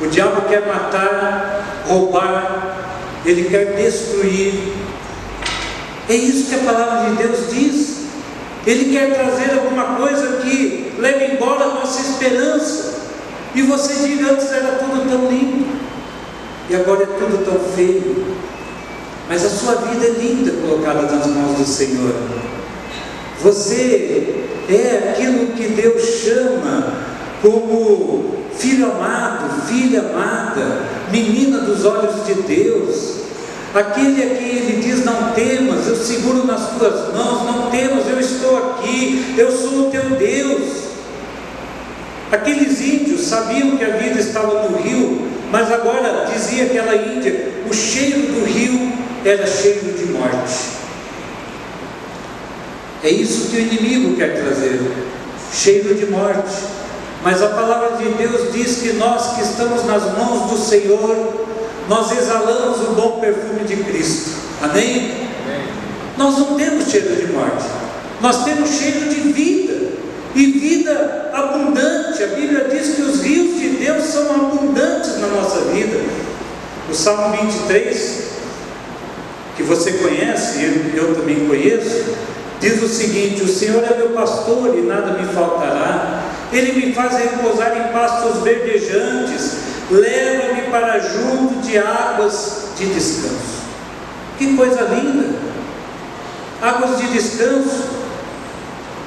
O 0.02 0.08
diabo 0.08 0.42
quer 0.48 0.66
matar, 0.66 1.59
roubar, 1.90 3.02
ele 3.26 3.50
quer 3.50 3.76
destruir. 3.76 4.54
É 6.08 6.16
isso 6.16 6.50
que 6.50 6.56
a 6.56 6.72
palavra 6.72 7.10
de 7.10 7.16
Deus 7.18 7.50
diz. 7.52 8.00
Ele 8.66 8.92
quer 8.92 9.14
trazer 9.14 9.52
alguma 9.54 9.96
coisa 9.96 10.38
que 10.38 10.94
leve 11.00 11.34
embora 11.34 11.66
a 11.66 11.74
nossa 11.76 12.02
esperança. 12.02 13.00
E 13.56 13.64
você 13.64 14.08
diga 14.08 14.32
antes 14.32 14.52
era 14.52 14.74
tudo 14.74 15.10
tão 15.10 15.30
lindo, 15.30 15.66
e 16.70 16.76
agora 16.76 17.04
é 17.04 17.08
tudo 17.08 17.44
tão 17.44 17.60
feio. 17.76 18.38
Mas 19.28 19.44
a 19.44 19.50
sua 19.50 19.76
vida 19.76 20.06
é 20.06 20.10
linda 20.10 20.52
colocada 20.62 21.02
nas 21.04 21.26
mãos 21.28 21.58
do 21.58 21.66
Senhor. 21.66 22.14
Você 23.42 24.46
é 24.70 25.12
aquilo 25.12 25.48
que 25.54 25.68
Deus 25.70 26.04
chama 26.04 26.94
como 27.42 28.36
filho 28.56 28.92
amado, 28.92 29.66
filha 29.68 30.02
amada, 30.02 30.84
menina 31.12 31.60
dos 31.60 31.86
olhos 31.86 32.26
de 32.26 32.34
Deus. 32.34 33.20
Aquele 33.74 34.24
a 34.24 34.36
quem 34.36 34.48
ele 34.48 34.82
diz: 34.82 35.06
Não 35.06 35.32
temas, 35.32 35.88
eu 35.88 35.96
seguro 35.96 36.46
nas 36.46 36.72
tuas 36.72 37.14
mãos, 37.14 37.46
não 37.46 37.70
temas, 37.70 38.08
eu 38.08 38.20
estou 38.20 38.58
aqui, 38.58 39.36
eu 39.38 39.52
sou 39.52 39.88
o 39.88 39.92
teu 39.92 40.10
Deus. 40.12 40.90
Aqueles 42.32 42.80
índios 42.82 43.22
sabiam 43.22 43.78
que 43.78 43.84
a 43.84 43.98
vida 43.98 44.20
estava 44.20 44.70
no 44.70 44.78
rio, 44.78 45.28
mas 45.52 45.72
agora 45.72 46.28
dizia 46.32 46.66
aquela 46.66 46.96
índia: 46.96 47.50
o 47.70 47.74
cheiro 47.74 48.34
do 48.34 48.46
rio 48.46 48.92
era 49.26 49.46
cheiro 49.46 49.94
de 49.98 50.06
morte. 50.12 50.80
É 53.04 53.10
isso 53.10 53.50
que 53.50 53.58
o 53.58 53.60
inimigo 53.60 54.16
quer 54.16 54.42
trazer: 54.42 54.82
cheiro 55.54 55.96
de 55.96 56.06
morte. 56.08 56.69
Mas 57.24 57.42
a 57.42 57.48
palavra 57.48 57.98
de 57.98 58.06
Deus 58.14 58.54
diz 58.54 58.78
que 58.78 58.94
nós 58.94 59.36
que 59.36 59.42
estamos 59.42 59.86
nas 59.86 60.04
mãos 60.18 60.50
do 60.52 60.58
Senhor, 60.58 61.48
nós 61.90 62.12
exalamos 62.18 62.80
o 62.82 62.94
bom 62.94 63.20
perfume 63.20 63.66
de 63.66 63.76
Cristo. 63.78 64.32
Amém? 64.62 65.28
Amém? 65.46 65.68
Nós 66.18 66.38
não 66.38 66.56
temos 66.56 66.90
cheiro 66.90 67.16
de 67.16 67.32
morte, 67.34 67.66
nós 68.22 68.44
temos 68.46 68.70
cheiro 68.70 69.10
de 69.10 69.32
vida 69.34 69.90
e 70.36 70.46
vida 70.46 71.32
abundante. 71.34 72.24
A 72.24 72.28
Bíblia 72.28 72.68
diz 72.70 72.96
que 72.96 73.02
os 73.02 73.22
rios 73.22 73.60
de 73.60 73.70
Deus 73.70 74.04
são 74.06 74.36
abundantes 74.36 75.20
na 75.20 75.28
nossa 75.28 75.62
vida. 75.72 76.00
O 76.90 76.94
Salmo 76.94 77.38
23, 77.38 78.24
que 79.58 79.64
você 79.64 79.94
conhece, 79.94 80.64
eu, 80.64 81.04
eu 81.08 81.16
também 81.16 81.48
conheço, 81.48 82.16
diz 82.62 82.82
o 82.82 82.88
seguinte: 82.88 83.44
O 83.44 83.48
Senhor 83.48 83.84
é 83.84 83.98
meu 83.98 84.10
pastor 84.10 84.78
e 84.78 84.82
nada 84.82 85.18
me 85.18 85.26
faltará. 85.34 86.19
Ele 86.52 86.74
me 86.74 86.94
faz 86.94 87.18
repousar 87.18 87.78
em 87.78 87.94
pastos 87.94 88.42
verdejantes, 88.42 89.58
leva-me 89.92 90.64
para 90.72 91.00
junto 91.00 91.62
de 91.62 91.78
águas 91.78 92.70
de 92.78 92.86
descanso. 92.88 93.60
Que 94.38 94.56
coisa 94.56 94.82
linda! 94.82 95.38
Águas 96.62 96.98
de 97.00 97.08
descanso. 97.10 98.00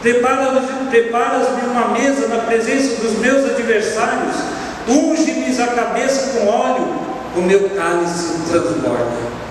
Preparas-me 0.03 0.91
prepara 0.91 1.47
uma 1.71 1.89
mesa 1.89 2.27
na 2.27 2.39
presença 2.39 3.01
dos 3.01 3.19
meus 3.19 3.45
adversários, 3.51 4.35
unge-me 4.89 5.63
a 5.63 5.67
cabeça 5.69 6.33
com 6.33 6.49
óleo, 6.49 6.93
o 7.37 7.43
meu 7.43 7.71
cálice 7.71 8.35
transborda. 8.51 9.42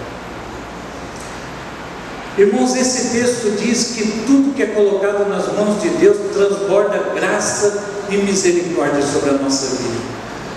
Irmãos, 2.37 2.75
esse 2.77 3.09
texto 3.09 3.57
diz 3.59 3.91
que 3.93 4.23
tudo 4.25 4.55
que 4.55 4.63
é 4.63 4.67
colocado 4.67 5.27
nas 5.27 5.51
mãos 5.53 5.81
de 5.81 5.89
Deus 5.89 6.15
transborda 6.33 7.11
graça 7.13 7.83
e 8.09 8.17
misericórdia 8.17 9.01
sobre 9.01 9.31
a 9.31 9.33
nossa 9.33 9.75
vida. 9.75 9.99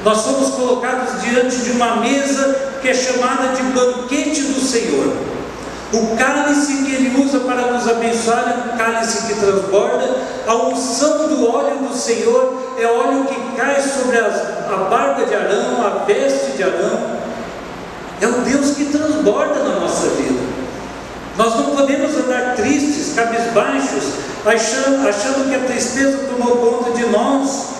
Nós 0.04 0.18
somos 0.18 0.50
colocados 0.50 1.20
diante 1.22 1.56
de 1.56 1.72
uma 1.72 1.96
mesa 1.96 2.78
que 2.80 2.88
é 2.88 2.94
chamada 2.94 3.56
de 3.56 3.62
banquete 3.62 4.42
do 4.42 4.60
Senhor. 4.60 5.16
O 5.92 6.16
cálice 6.16 6.84
que 6.84 6.94
Ele 6.94 7.24
usa 7.24 7.40
para 7.40 7.72
nos 7.72 7.88
abençoar 7.88 8.44
é 8.48 8.72
um 8.72 8.76
cálice 8.76 9.26
que 9.26 9.40
transborda. 9.40 10.16
A 10.46 10.54
unção 10.54 11.28
do 11.28 11.50
óleo 11.50 11.88
do 11.88 11.96
Senhor 11.96 12.74
é 12.78 12.86
óleo 12.86 13.24
que 13.24 13.56
cai 13.56 13.80
sobre 13.80 14.18
a 14.18 14.76
barba 14.90 15.26
de 15.26 15.34
Arão, 15.34 15.84
a 15.84 16.04
veste 16.04 16.52
de 16.56 16.62
Arão. 16.62 17.18
É 18.20 18.28
o 18.28 18.42
Deus 18.42 18.76
que 18.76 18.84
transborda 18.86 19.58
na 19.60 19.80
nossa 19.80 20.08
vida. 20.10 20.43
Nós 21.36 21.56
não 21.56 21.74
podemos 21.74 22.14
andar 22.14 22.54
tristes, 22.54 23.14
cabisbaixos, 23.14 24.04
achando, 24.44 25.08
achando 25.08 25.48
que 25.48 25.54
a 25.56 25.66
tristeza 25.66 26.28
tomou 26.28 26.56
conta 26.58 26.90
de 26.92 27.06
nós. 27.06 27.70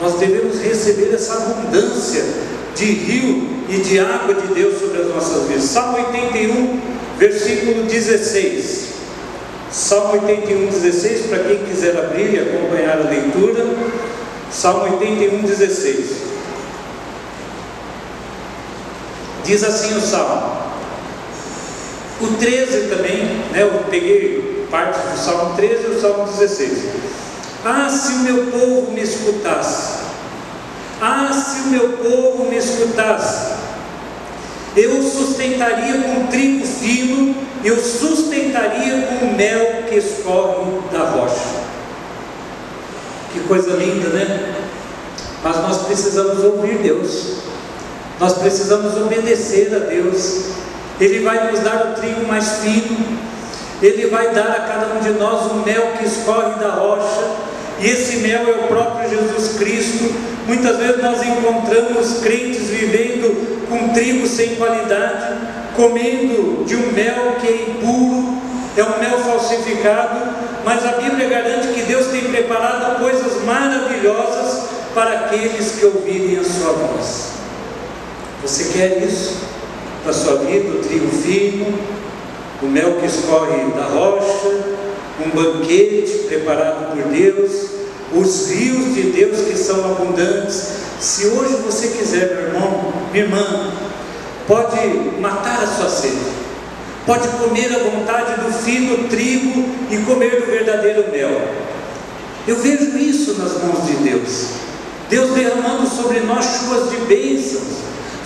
Nós 0.00 0.14
devemos 0.14 0.60
receber 0.60 1.14
essa 1.14 1.34
abundância 1.34 2.24
de 2.76 2.84
rio 2.84 3.48
e 3.68 3.78
de 3.78 3.98
água 3.98 4.34
de 4.34 4.54
Deus 4.54 4.78
sobre 4.78 5.00
as 5.00 5.08
nossas 5.08 5.48
vidas. 5.48 5.64
Salmo 5.64 5.96
81, 5.96 6.80
versículo 7.18 7.84
16. 7.84 8.88
Salmo 9.70 10.12
81, 10.12 10.66
16, 10.66 11.26
para 11.26 11.44
quem 11.44 11.64
quiser 11.64 11.96
abrir 11.96 12.34
e 12.34 12.38
acompanhar 12.38 12.98
a 12.98 13.08
leitura. 13.08 13.66
Salmo 14.50 14.84
81, 14.94 15.42
16. 15.42 16.28
Diz 19.44 19.64
assim 19.64 19.96
o 19.96 20.00
Salmo. 20.00 20.67
O 22.20 22.26
13 22.38 22.88
também, 22.88 23.24
né, 23.52 23.62
eu 23.62 23.84
peguei 23.90 24.66
parte 24.70 24.98
do 24.98 25.16
Salmo 25.16 25.54
13 25.54 25.84
e 25.84 25.86
o 25.86 26.00
Salmo 26.00 26.24
16. 26.24 26.78
Ah, 27.64 27.88
se 27.88 28.12
o 28.12 28.18
meu 28.20 28.46
povo 28.46 28.92
me 28.92 29.02
escutasse! 29.02 29.98
Ah, 31.00 31.32
se 31.32 31.60
o 31.60 31.70
meu 31.70 31.88
povo 31.90 32.50
me 32.50 32.56
escutasse! 32.56 33.58
Eu 34.76 35.02
sustentaria 35.02 36.02
com 36.02 36.26
trigo 36.26 36.66
fino, 36.66 37.34
eu 37.64 37.76
sustentaria 37.78 39.06
com 39.06 39.34
mel 39.34 39.84
que 39.88 39.96
escorre 39.96 40.80
da 40.92 41.04
rocha. 41.10 41.58
Que 43.32 43.40
coisa 43.40 43.74
linda, 43.76 44.08
né? 44.10 44.54
Mas 45.42 45.56
nós 45.56 45.86
precisamos 45.86 46.44
ouvir 46.44 46.78
Deus, 46.78 47.38
nós 48.18 48.34
precisamos 48.34 48.96
obedecer 48.96 49.74
a 49.74 49.78
Deus. 49.78 50.58
Ele 51.00 51.20
vai 51.20 51.50
nos 51.50 51.60
dar 51.60 51.92
o 51.92 52.00
trigo 52.00 52.26
mais 52.26 52.58
fino, 52.58 53.18
Ele 53.80 54.08
vai 54.08 54.34
dar 54.34 54.50
a 54.50 54.60
cada 54.60 54.94
um 54.94 55.00
de 55.00 55.10
nós 55.10 55.52
o 55.52 55.56
mel 55.64 55.92
que 55.96 56.04
escorre 56.04 56.58
da 56.58 56.70
rocha, 56.70 57.36
e 57.80 57.86
esse 57.86 58.16
mel 58.16 58.42
é 58.48 58.64
o 58.64 58.66
próprio 58.66 59.08
Jesus 59.08 59.58
Cristo. 59.58 60.12
Muitas 60.46 60.76
vezes 60.78 61.00
nós 61.00 61.22
encontramos 61.22 62.20
crentes 62.20 62.68
vivendo 62.68 63.68
com 63.68 63.90
trigo 63.90 64.26
sem 64.26 64.56
qualidade, 64.56 65.36
comendo 65.76 66.64
de 66.64 66.74
um 66.74 66.92
mel 66.92 67.36
que 67.40 67.46
é 67.46 67.70
impuro, 67.70 68.38
é 68.76 68.82
um 68.82 68.98
mel 68.98 69.18
falsificado, 69.20 70.32
mas 70.64 70.84
a 70.84 70.92
Bíblia 70.92 71.28
garante 71.28 71.68
que 71.68 71.82
Deus 71.82 72.08
tem 72.08 72.22
preparado 72.22 72.98
coisas 72.98 73.44
maravilhosas 73.44 74.68
para 74.94 75.20
aqueles 75.20 75.76
que 75.78 75.86
ouvirem 75.86 76.38
a 76.40 76.44
sua 76.44 76.72
voz. 76.72 77.28
Você 78.42 78.72
quer 78.72 79.02
isso 79.04 79.36
para 80.02 80.10
a 80.10 80.14
sua 80.14 80.36
vida? 80.36 80.70
O 80.70 80.82
trigo 80.82 81.08
fino, 81.08 81.78
o 82.62 82.66
mel 82.66 82.96
que 83.00 83.06
escorre 83.06 83.70
da 83.76 83.84
rocha, 83.84 84.78
um 85.24 85.30
banquete 85.30 86.24
preparado 86.26 86.92
por 86.94 87.02
Deus, 87.10 87.68
os 88.14 88.50
rios 88.50 88.94
de 88.94 89.02
Deus 89.10 89.46
que 89.46 89.56
são 89.56 89.84
abundantes. 89.84 90.78
Se 91.00 91.26
hoje 91.26 91.56
você 91.64 91.88
quiser, 91.88 92.34
meu 92.34 92.46
irmão, 92.48 92.92
minha 93.12 93.24
irmã, 93.24 93.72
pode 94.46 94.76
matar 95.20 95.62
a 95.62 95.66
sua 95.66 95.88
sede, 95.88 96.16
pode 97.06 97.28
comer 97.28 97.72
à 97.74 97.78
vontade 97.78 98.40
do 98.40 98.52
fino 98.52 99.08
trigo 99.08 99.64
e 99.90 99.98
comer 99.98 100.40
do 100.40 100.46
verdadeiro 100.46 101.10
mel. 101.12 101.48
Eu 102.46 102.56
vejo 102.56 102.96
isso 102.96 103.34
nas 103.34 103.62
mãos 103.62 103.86
de 103.86 103.92
Deus. 104.08 104.48
Deus 105.10 105.30
derramando 105.30 105.86
sobre 105.88 106.20
nós 106.20 106.44
chuvas 106.44 106.90
de 106.90 106.96
bênçãos, 107.06 107.78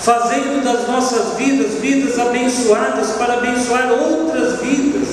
fazendo 0.02 0.64
das 0.64 0.88
nossas 0.88 1.36
vidas 1.36 1.74
vidas 1.80 2.18
abençoadas 2.18 3.12
para 3.12 3.34
abençoar 3.34 3.90
outras 3.92 4.60
vidas. 4.60 5.08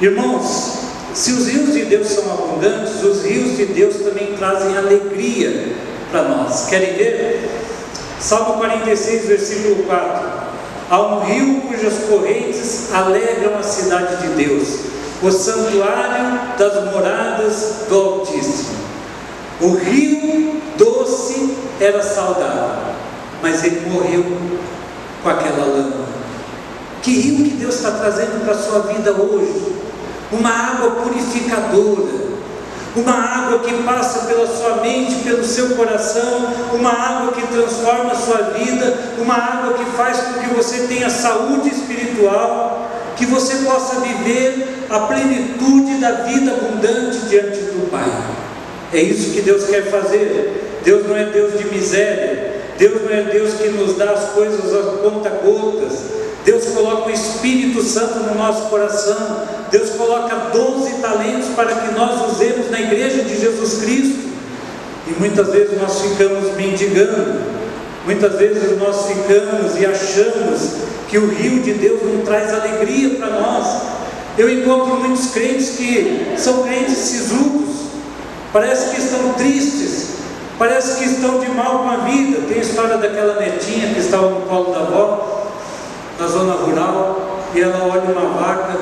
Irmãos, 0.00 0.78
se 1.14 1.32
os 1.32 1.46
rios 1.46 1.72
de 1.72 1.84
Deus 1.84 2.08
são 2.08 2.24
abundantes, 2.32 3.02
os 3.02 3.22
rios 3.24 3.56
de 3.56 3.66
Deus 3.66 3.96
também 3.96 4.34
trazem 4.36 4.76
alegria 4.76 5.74
para 6.10 6.22
nós. 6.22 6.66
Querem 6.68 6.94
ver? 6.94 7.50
Salmo 8.20 8.54
46, 8.54 9.26
versículo 9.26 9.84
4. 9.84 10.42
Há 10.90 11.00
um 11.00 11.20
rio 11.20 11.60
cujas 11.62 12.04
correntes 12.08 12.92
alegram 12.92 13.58
a 13.58 13.62
cidade 13.62 14.16
de 14.22 14.44
Deus, 14.44 14.68
o 15.22 15.30
santuário 15.30 16.40
das 16.58 16.92
moradas 16.92 17.86
do 17.88 17.96
Altíssimo. 17.96 18.82
O 19.60 19.74
rio 19.74 20.60
doce 20.76 21.56
era 21.80 22.02
saudável, 22.02 22.91
mas 23.42 23.64
ele 23.64 23.90
morreu 23.90 24.24
com 25.22 25.28
aquela 25.28 25.66
lama. 25.66 26.06
Que 27.02 27.10
rio 27.10 27.44
que 27.44 27.56
Deus 27.56 27.74
está 27.74 27.90
trazendo 27.90 28.44
para 28.44 28.54
a 28.54 28.58
sua 28.58 28.80
vida 28.92 29.12
hoje? 29.12 29.72
Uma 30.30 30.50
água 30.50 31.02
purificadora, 31.02 32.32
uma 32.94 33.12
água 33.12 33.58
que 33.58 33.82
passa 33.82 34.26
pela 34.26 34.46
sua 34.46 34.76
mente, 34.76 35.16
pelo 35.24 35.44
seu 35.44 35.70
coração, 35.70 36.52
uma 36.72 36.90
água 36.90 37.32
que 37.32 37.46
transforma 37.48 38.12
a 38.12 38.14
sua 38.14 38.52
vida, 38.56 38.96
uma 39.18 39.34
água 39.34 39.74
que 39.74 39.84
faz 39.96 40.18
com 40.20 40.40
que 40.40 40.54
você 40.54 40.86
tenha 40.86 41.10
saúde 41.10 41.68
espiritual, 41.68 42.90
que 43.16 43.26
você 43.26 43.56
possa 43.56 44.00
viver 44.00 44.86
a 44.88 45.00
plenitude 45.00 45.96
da 46.00 46.12
vida 46.22 46.52
abundante 46.52 47.18
diante 47.28 47.58
do 47.58 47.90
Pai. 47.90 48.10
É 48.92 49.00
isso 49.00 49.32
que 49.32 49.40
Deus 49.40 49.64
quer 49.64 49.90
fazer. 49.90 50.80
Deus 50.84 51.06
não 51.06 51.16
é 51.16 51.24
Deus 51.26 51.58
de 51.58 51.64
miséria, 51.66 52.51
Deus 52.78 53.02
não 53.02 53.10
é 53.10 53.22
Deus 53.22 53.54
que 53.54 53.68
nos 53.68 53.96
dá 53.96 54.10
as 54.10 54.30
coisas 54.30 54.74
a 54.74 54.98
conta 54.98 55.30
gotas. 55.30 55.92
Deus 56.44 56.64
coloca 56.66 57.08
o 57.08 57.12
Espírito 57.12 57.82
Santo 57.82 58.18
no 58.20 58.34
nosso 58.34 58.68
coração. 58.68 59.46
Deus 59.70 59.90
coloca 59.90 60.34
12 60.52 60.94
talentos 60.94 61.48
para 61.54 61.74
que 61.74 61.94
nós 61.94 62.32
usemos 62.32 62.70
na 62.70 62.80
igreja 62.80 63.22
de 63.22 63.38
Jesus 63.38 63.82
Cristo. 63.82 64.32
E 65.06 65.18
muitas 65.18 65.48
vezes 65.48 65.80
nós 65.80 66.00
ficamos 66.00 66.54
mendigando, 66.56 67.40
muitas 68.04 68.34
vezes 68.36 68.78
nós 68.78 69.06
ficamos 69.06 69.76
e 69.76 69.84
achamos 69.84 70.92
que 71.08 71.18
o 71.18 71.28
rio 71.28 71.60
de 71.60 71.74
Deus 71.74 72.00
não 72.02 72.22
traz 72.22 72.52
alegria 72.52 73.16
para 73.16 73.28
nós. 73.28 73.82
Eu 74.38 74.48
encontro 74.48 74.96
muitos 74.96 75.30
crentes 75.32 75.70
que 75.70 76.34
são 76.38 76.62
crentes 76.62 76.96
sisudos, 76.96 77.74
parece 78.52 78.94
que 78.94 79.00
estão 79.02 79.32
tristes, 79.34 80.11
parece 80.62 80.98
que 80.98 81.06
estão 81.06 81.40
de 81.40 81.50
mal 81.50 81.80
com 81.80 81.90
a 81.90 81.96
vida. 82.04 82.42
Tem 82.46 82.58
a 82.58 82.60
história 82.60 82.96
daquela 82.96 83.40
netinha 83.40 83.92
que 83.92 83.98
estava 83.98 84.30
no 84.30 84.42
colo 84.42 84.72
da 84.72 84.78
avó, 84.78 85.48
na 86.20 86.26
zona 86.28 86.52
rural, 86.52 87.40
e 87.52 87.60
ela 87.60 87.82
olha 87.82 88.16
uma 88.16 88.38
vaca 88.38 88.76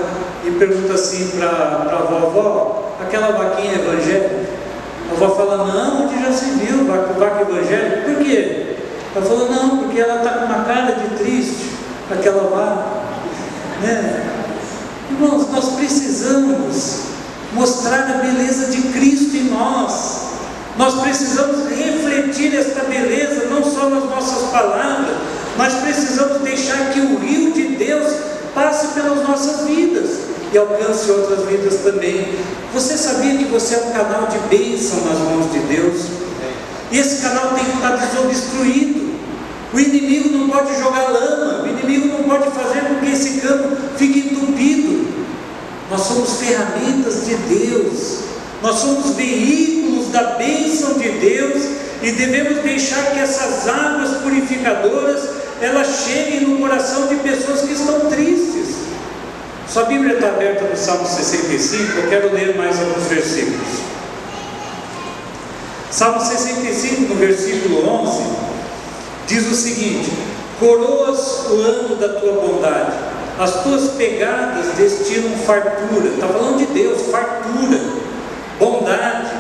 e 0.45 0.51
pergunta 0.51 0.93
assim 0.93 1.39
para 1.39 1.49
a 1.49 2.03
vovó, 2.03 2.93
aquela 3.01 3.29
vaquinha 3.29 3.77
evangélica? 3.77 4.51
A 5.11 5.15
avó 5.15 5.35
fala, 5.35 5.67
não, 5.67 6.05
onde 6.05 6.23
já 6.23 6.31
se 6.31 6.51
viu 6.51 6.85
vaca, 6.85 7.15
vaca 7.15 7.43
evangélica? 7.51 8.03
Por 8.03 8.25
quê? 8.25 8.77
Ela 9.17 9.25
falou, 9.25 9.51
não, 9.51 9.79
porque 9.79 10.01
ela 10.01 10.17
está 10.17 10.33
com 10.33 10.45
uma 10.45 10.65
cara 10.65 10.93
de 10.93 11.17
triste, 11.17 11.71
aquela 12.11 12.43
vaca. 12.43 12.85
Né? 13.81 14.27
Irmãos, 15.11 15.51
nós 15.51 15.71
precisamos 15.77 17.05
mostrar 17.55 18.03
a 18.03 18.19
beleza 18.19 18.67
de 18.67 18.83
Cristo 18.89 19.35
em 19.35 19.45
nós. 19.45 20.20
Nós 20.81 20.95
precisamos 20.95 21.69
refletir 21.69 22.57
esta 22.57 22.85
beleza 22.85 23.49
não 23.51 23.63
só 23.63 23.91
nas 23.91 24.05
nossas 24.05 24.51
palavras, 24.51 25.15
mas 25.59 25.75
precisamos 25.75 26.41
deixar 26.41 26.91
que 26.91 27.01
o 27.01 27.19
rio 27.19 27.53
de 27.53 27.77
Deus 27.77 28.11
passe 28.55 28.87
pelas 28.95 29.29
nossas 29.29 29.67
vidas 29.67 30.21
e 30.51 30.57
alcance 30.57 31.11
outras 31.11 31.45
vidas 31.45 31.81
também. 31.83 32.27
Você 32.73 32.97
sabia 32.97 33.37
que 33.37 33.45
você 33.45 33.75
é 33.75 33.79
um 33.89 33.93
canal 33.93 34.27
de 34.29 34.39
bênção 34.49 35.05
nas 35.05 35.19
mãos 35.19 35.53
de 35.53 35.59
Deus? 35.59 36.01
E 36.91 36.97
esse 36.97 37.21
canal 37.21 37.53
tem 37.53 37.65
que 37.67 37.77
estar 37.77 37.97
desobstruído. 37.97 39.11
O 39.75 39.79
inimigo 39.79 40.31
não 40.31 40.49
pode 40.49 40.81
jogar 40.81 41.11
lama, 41.11 41.63
o 41.63 41.69
inimigo 41.69 42.09
não 42.09 42.25
pode 42.25 42.51
fazer 42.53 42.81
com 42.89 42.95
que 43.01 43.13
esse 43.13 43.43
cano 43.43 43.77
fique 43.99 44.31
entupido. 44.31 45.07
Nós 45.91 46.01
somos 46.01 46.41
ferramentas 46.41 47.27
de 47.27 47.35
Deus, 47.35 48.30
nós 48.63 48.77
somos 48.77 49.15
veículos 49.15 50.09
da 50.09 50.23
bênção 50.35 50.95
de 50.95 51.09
Deus 51.09 51.63
e 52.03 52.13
devemos 52.13 52.63
deixar 52.63 53.13
que 53.13 53.19
essas 53.19 53.69
águas 53.69 54.23
purificadoras 54.23 55.29
elas 55.61 56.05
cheguem 56.07 56.41
no 56.41 56.59
coração 56.59 57.07
de 57.09 57.17
pessoas 57.17 57.63
que 57.63 57.73
estão 57.73 58.09
tristes. 58.09 58.77
Sua 59.69 59.85
Bíblia 59.85 60.15
está 60.15 60.29
aberta 60.29 60.65
no 60.65 60.77
Salmo 60.77 61.07
65, 61.07 61.99
eu 61.99 62.09
quero 62.09 62.35
ler 62.35 62.57
mais 62.57 62.79
alguns 62.81 63.05
versículos. 63.05 63.91
Salmo 65.91 66.21
65, 66.21 67.03
no 67.03 67.15
versículo 67.15 67.87
11, 67.87 68.23
diz 69.27 69.47
o 69.51 69.55
seguinte: 69.55 70.11
Coroas 70.59 71.47
o 71.51 71.61
ano 71.61 71.97
da 71.97 72.09
tua 72.21 72.33
bondade, 72.33 72.93
as 73.39 73.63
tuas 73.63 73.91
pegadas 73.93 74.75
destilam 74.77 75.37
fartura. 75.47 76.09
Está 76.09 76.27
falando 76.27 76.59
de 76.59 76.67
Deus, 76.67 77.03
fartura, 77.11 77.81
bondade, 78.61 79.31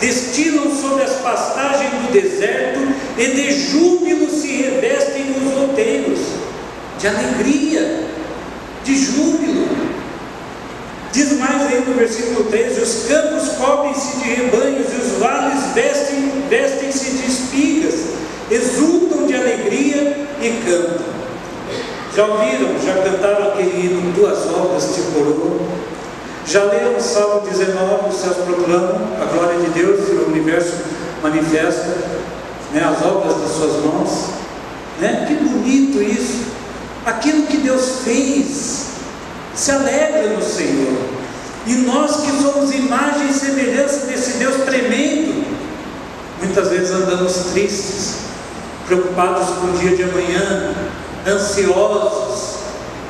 destilam 0.00 0.74
sobre 0.74 1.02
as 1.02 1.16
pastagens 1.16 1.90
do 1.90 2.12
deserto 2.12 2.80
e 3.18 3.26
de 3.26 3.52
júbilo 3.52 4.30
se 4.30 4.62
revestem 4.62 5.24
nos 5.24 5.54
outeiros, 5.60 6.20
de 6.98 7.08
alegria. 7.08 8.08
de 8.84 8.96
júbilo. 8.96 9.68
Diz 11.12 11.32
mais 11.38 11.62
aí 11.66 11.84
no 11.86 11.94
versículo 11.94 12.44
13: 12.44 12.80
Os 12.80 13.06
campos 13.06 13.48
cobrem-se 13.58 14.16
de 14.18 14.34
rebanhos 14.34 14.86
e 14.92 14.96
os 14.96 15.18
vales 15.18 15.62
vestem-se 15.74 16.38
vestem 16.48 16.88
de 16.88 17.26
espigas, 17.26 17.94
exultam 18.50 19.26
de 19.26 19.34
alegria 19.34 20.26
e 20.40 20.50
cantam. 20.64 21.06
Já 22.16 22.24
ouviram, 22.24 22.74
já 22.84 22.94
cantaram 23.02 23.48
aquele 23.48 23.86
hino, 23.86 24.12
Duas 24.12 24.46
obras 24.46 24.94
te 24.94 25.02
coroam? 25.12 25.77
Já 26.48 26.64
leram 26.64 26.96
o 26.96 27.00
Salmo 27.00 27.42
19, 27.42 28.08
os 28.08 28.16
céus 28.16 28.36
proclamam 28.38 29.00
a 29.20 29.24
glória 29.26 29.60
de 29.60 29.66
Deus 29.68 30.08
e 30.08 30.12
o 30.12 30.28
universo 30.28 30.76
manifesta 31.22 31.94
né, 32.72 32.82
as 32.82 33.04
obras 33.04 33.36
das 33.42 33.50
suas 33.50 33.84
mãos? 33.84 34.30
Né? 34.98 35.26
Que 35.28 35.34
bonito 35.34 36.02
isso! 36.02 36.46
Aquilo 37.04 37.46
que 37.46 37.58
Deus 37.58 38.00
fez, 38.02 38.86
se 39.54 39.70
alegra 39.72 40.28
no 40.28 40.42
Senhor. 40.42 40.96
E 41.66 41.74
nós 41.74 42.16
que 42.22 42.30
somos 42.42 42.74
imagem 42.74 43.28
e 43.28 43.34
semelhança 43.34 44.06
desse 44.06 44.38
Deus 44.38 44.56
tremendo, 44.64 45.44
muitas 46.40 46.68
vezes 46.68 46.90
andamos 46.92 47.34
tristes, 47.52 48.14
preocupados 48.86 49.48
com 49.48 49.66
o 49.66 49.78
dia 49.78 49.94
de 49.94 50.02
amanhã, 50.04 50.74
ansiosos. 51.26 52.27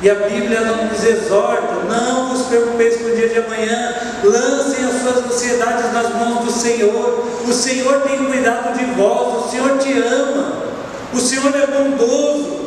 E 0.01 0.09
a 0.09 0.15
Bíblia 0.15 0.61
não 0.61 0.85
nos 0.85 1.03
exorta, 1.03 1.75
não 1.89 2.29
vos 2.29 2.47
preocupeis 2.47 2.95
com 2.97 3.09
o 3.09 3.15
dia 3.15 3.27
de 3.27 3.39
amanhã, 3.39 3.95
lancem 4.23 4.85
as 4.85 5.01
suas 5.01 5.25
ansiedades 5.25 5.91
nas 5.91 6.15
mãos 6.15 6.45
do 6.45 6.51
Senhor. 6.51 7.25
O 7.45 7.51
Senhor 7.51 8.01
tem 8.01 8.25
cuidado 8.25 8.77
de 8.77 8.85
vós, 8.93 9.45
o 9.45 9.49
Senhor 9.49 9.77
te 9.77 9.91
ama, 9.91 10.53
o 11.13 11.19
Senhor 11.19 11.53
é 11.53 11.67
bondoso, 11.67 12.59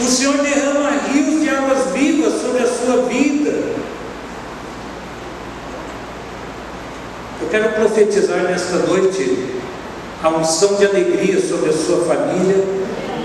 o 0.00 0.04
Senhor 0.04 0.38
derrama 0.38 0.90
rios 1.12 1.40
de 1.40 1.50
águas 1.50 1.92
vivas 1.92 2.42
sobre 2.42 2.64
a 2.64 2.66
sua 2.66 3.02
vida. 3.02 3.62
Eu 7.40 7.48
quero 7.48 7.68
profetizar 7.74 8.42
nesta 8.42 8.78
noite 8.78 9.60
a 10.20 10.28
unção 10.30 10.74
de 10.74 10.86
alegria 10.86 11.40
sobre 11.40 11.70
a 11.70 11.72
sua 11.72 12.04
família 12.06 12.64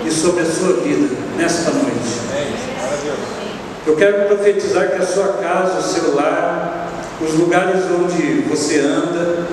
e 0.05 0.11
sobre 0.11 0.41
a 0.41 0.45
sua 0.45 0.73
vida 0.73 1.15
nesta 1.37 1.71
noite. 1.71 3.46
Eu 3.87 3.95
quero 3.95 4.25
profetizar 4.25 4.89
que 4.89 5.01
a 5.01 5.05
sua 5.05 5.37
casa, 5.41 5.79
o 5.79 5.81
seu 5.81 6.13
lar, 6.13 6.89
os 7.21 7.33
lugares 7.35 7.85
onde 7.85 8.41
você 8.41 8.81
anda, 8.81 9.47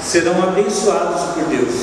serão 0.00 0.40
abençoados 0.40 1.34
por 1.34 1.42
Deus. 1.46 1.74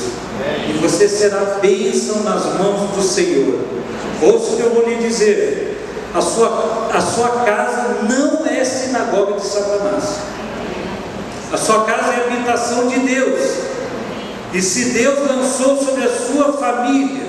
E 0.66 0.78
você 0.80 1.06
será 1.06 1.58
bênção 1.60 2.22
nas 2.22 2.58
mãos 2.58 2.96
do 2.96 3.02
Senhor. 3.02 3.60
Ouça 4.22 4.52
o 4.52 4.56
que 4.56 4.62
eu 4.62 4.70
vou 4.70 4.88
lhe 4.88 4.94
dizer. 4.94 5.78
A 6.14 6.22
sua, 6.22 6.88
a 6.90 7.00
sua 7.02 7.28
casa 7.44 7.98
não 8.08 8.46
é 8.46 8.64
sinagoga 8.64 9.38
de 9.38 9.46
Satanás. 9.46 10.20
A 11.52 11.58
sua 11.58 11.84
casa 11.84 12.14
é 12.14 12.32
habitação 12.32 12.88
de 12.88 12.98
Deus. 13.00 13.40
E 14.54 14.62
se 14.62 14.86
Deus 14.86 15.18
lançou 15.28 15.76
sobre 15.76 16.04
a 16.04 16.08
sua 16.08 16.54
família 16.54 17.28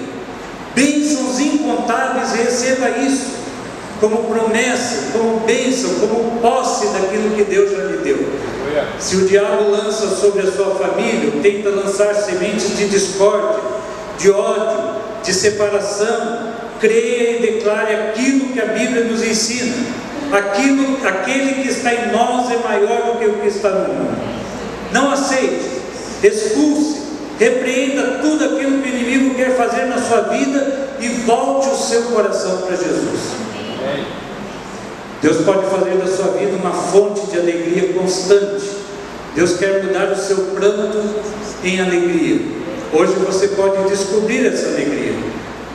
bênçãos 0.74 1.42
incontáveis, 1.42 2.32
receba 2.32 2.90
isso 2.92 3.41
como 4.02 4.24
promessa, 4.24 5.12
como 5.14 5.42
bênção, 5.42 5.92
como 6.00 6.42
posse 6.42 6.88
daquilo 6.88 7.36
que 7.36 7.44
Deus 7.44 7.72
já 7.72 7.84
lhe 7.84 7.98
deu. 7.98 8.18
Se 9.00 9.16
o 9.18 9.28
diabo 9.28 9.70
lança 9.70 10.08
sobre 10.08 10.42
a 10.42 10.52
sua 10.52 10.74
família, 10.76 11.32
tenta 11.44 11.70
lançar 11.70 12.16
sementes 12.16 12.76
de 12.76 12.90
discórdia, 12.90 13.62
de 14.18 14.32
ódio, 14.32 14.96
de 15.24 15.32
separação, 15.32 16.52
creia 16.80 17.38
e 17.38 17.42
declare 17.42 17.94
aquilo 17.96 18.50
que 18.54 18.60
a 18.60 18.66
Bíblia 18.66 19.04
nos 19.04 19.24
ensina. 19.24 19.76
Aquilo, 20.32 20.98
aquele 21.06 21.62
que 21.62 21.70
está 21.70 21.94
em 21.94 22.12
nós 22.12 22.50
é 22.52 22.58
maior 22.58 23.14
do 23.14 23.20
que 23.20 23.26
o 23.26 23.34
que 23.34 23.48
está 23.50 23.70
no 23.70 23.94
mundo. 23.94 24.18
Não 24.92 25.12
aceite, 25.12 25.70
expulse, 26.24 27.02
repreenda 27.38 28.20
tudo 28.22 28.46
aquilo 28.46 28.82
que 28.82 28.90
o 28.90 28.96
inimigo 28.96 29.36
quer 29.36 29.56
fazer 29.56 29.86
na 29.86 30.02
sua 30.02 30.22
vida 30.22 30.90
e 31.00 31.08
volte 31.26 31.70
o 31.70 31.76
seu 31.76 32.04
coração 32.04 32.62
para 32.62 32.76
Jesus. 32.76 33.51
Deus 35.22 35.38
pode 35.46 35.68
fazer 35.68 35.98
da 35.98 36.08
sua 36.08 36.32
vida 36.38 36.58
uma 36.58 36.72
fonte 36.72 37.28
de 37.28 37.38
alegria 37.38 37.94
constante. 37.94 38.66
Deus 39.36 39.58
quer 39.58 39.84
mudar 39.84 40.12
o 40.12 40.16
seu 40.16 40.38
pranto 40.56 41.00
em 41.64 41.80
alegria. 41.80 42.42
Hoje 42.92 43.14
você 43.14 43.50
pode 43.50 43.88
descobrir 43.88 44.48
essa 44.48 44.68
alegria. 44.70 45.14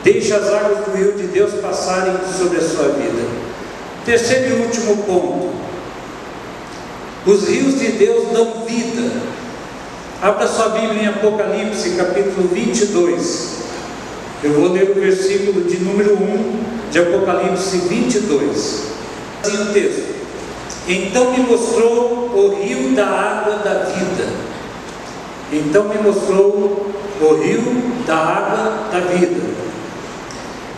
Deixe 0.03 0.33
as 0.33 0.47
águas 0.47 0.85
do 0.85 0.97
rio 0.97 1.13
de 1.13 1.27
Deus 1.27 1.53
passarem 1.61 2.13
sobre 2.37 2.57
a 2.57 2.61
sua 2.61 2.89
vida. 2.89 3.25
Terceiro 4.05 4.57
e 4.57 4.61
último 4.63 4.97
ponto. 5.03 5.53
Os 7.25 7.47
rios 7.47 7.79
de 7.79 7.93
Deus 7.93 8.31
dão 8.31 8.65
vida. 8.65 9.11
Abra 10.21 10.47
sua 10.47 10.69
Bíblia 10.69 11.03
em 11.03 11.07
Apocalipse, 11.07 11.91
capítulo 11.91 12.47
22. 12.49 13.57
Eu 14.43 14.53
vou 14.53 14.71
ler 14.71 14.91
o 14.91 14.93
versículo 14.93 15.63
de 15.63 15.77
número 15.77 16.13
1 16.13 16.76
de 16.91 16.99
Apocalipse 16.99 17.77
22. 17.77 18.83
Assim 19.43 19.61
o 19.61 19.73
texto. 19.73 20.15
Então 20.87 21.31
me 21.31 21.39
mostrou 21.39 22.31
o 22.33 22.55
rio 22.61 22.95
da 22.95 23.05
água 23.05 23.57
da 23.57 23.83
vida. 23.83 24.27
Então 25.51 25.89
me 25.89 25.97
mostrou 25.97 26.91
o 27.21 27.33
rio 27.35 27.61
da 28.05 28.15
água 28.15 28.89
da 28.91 28.99
vida, 28.99 29.41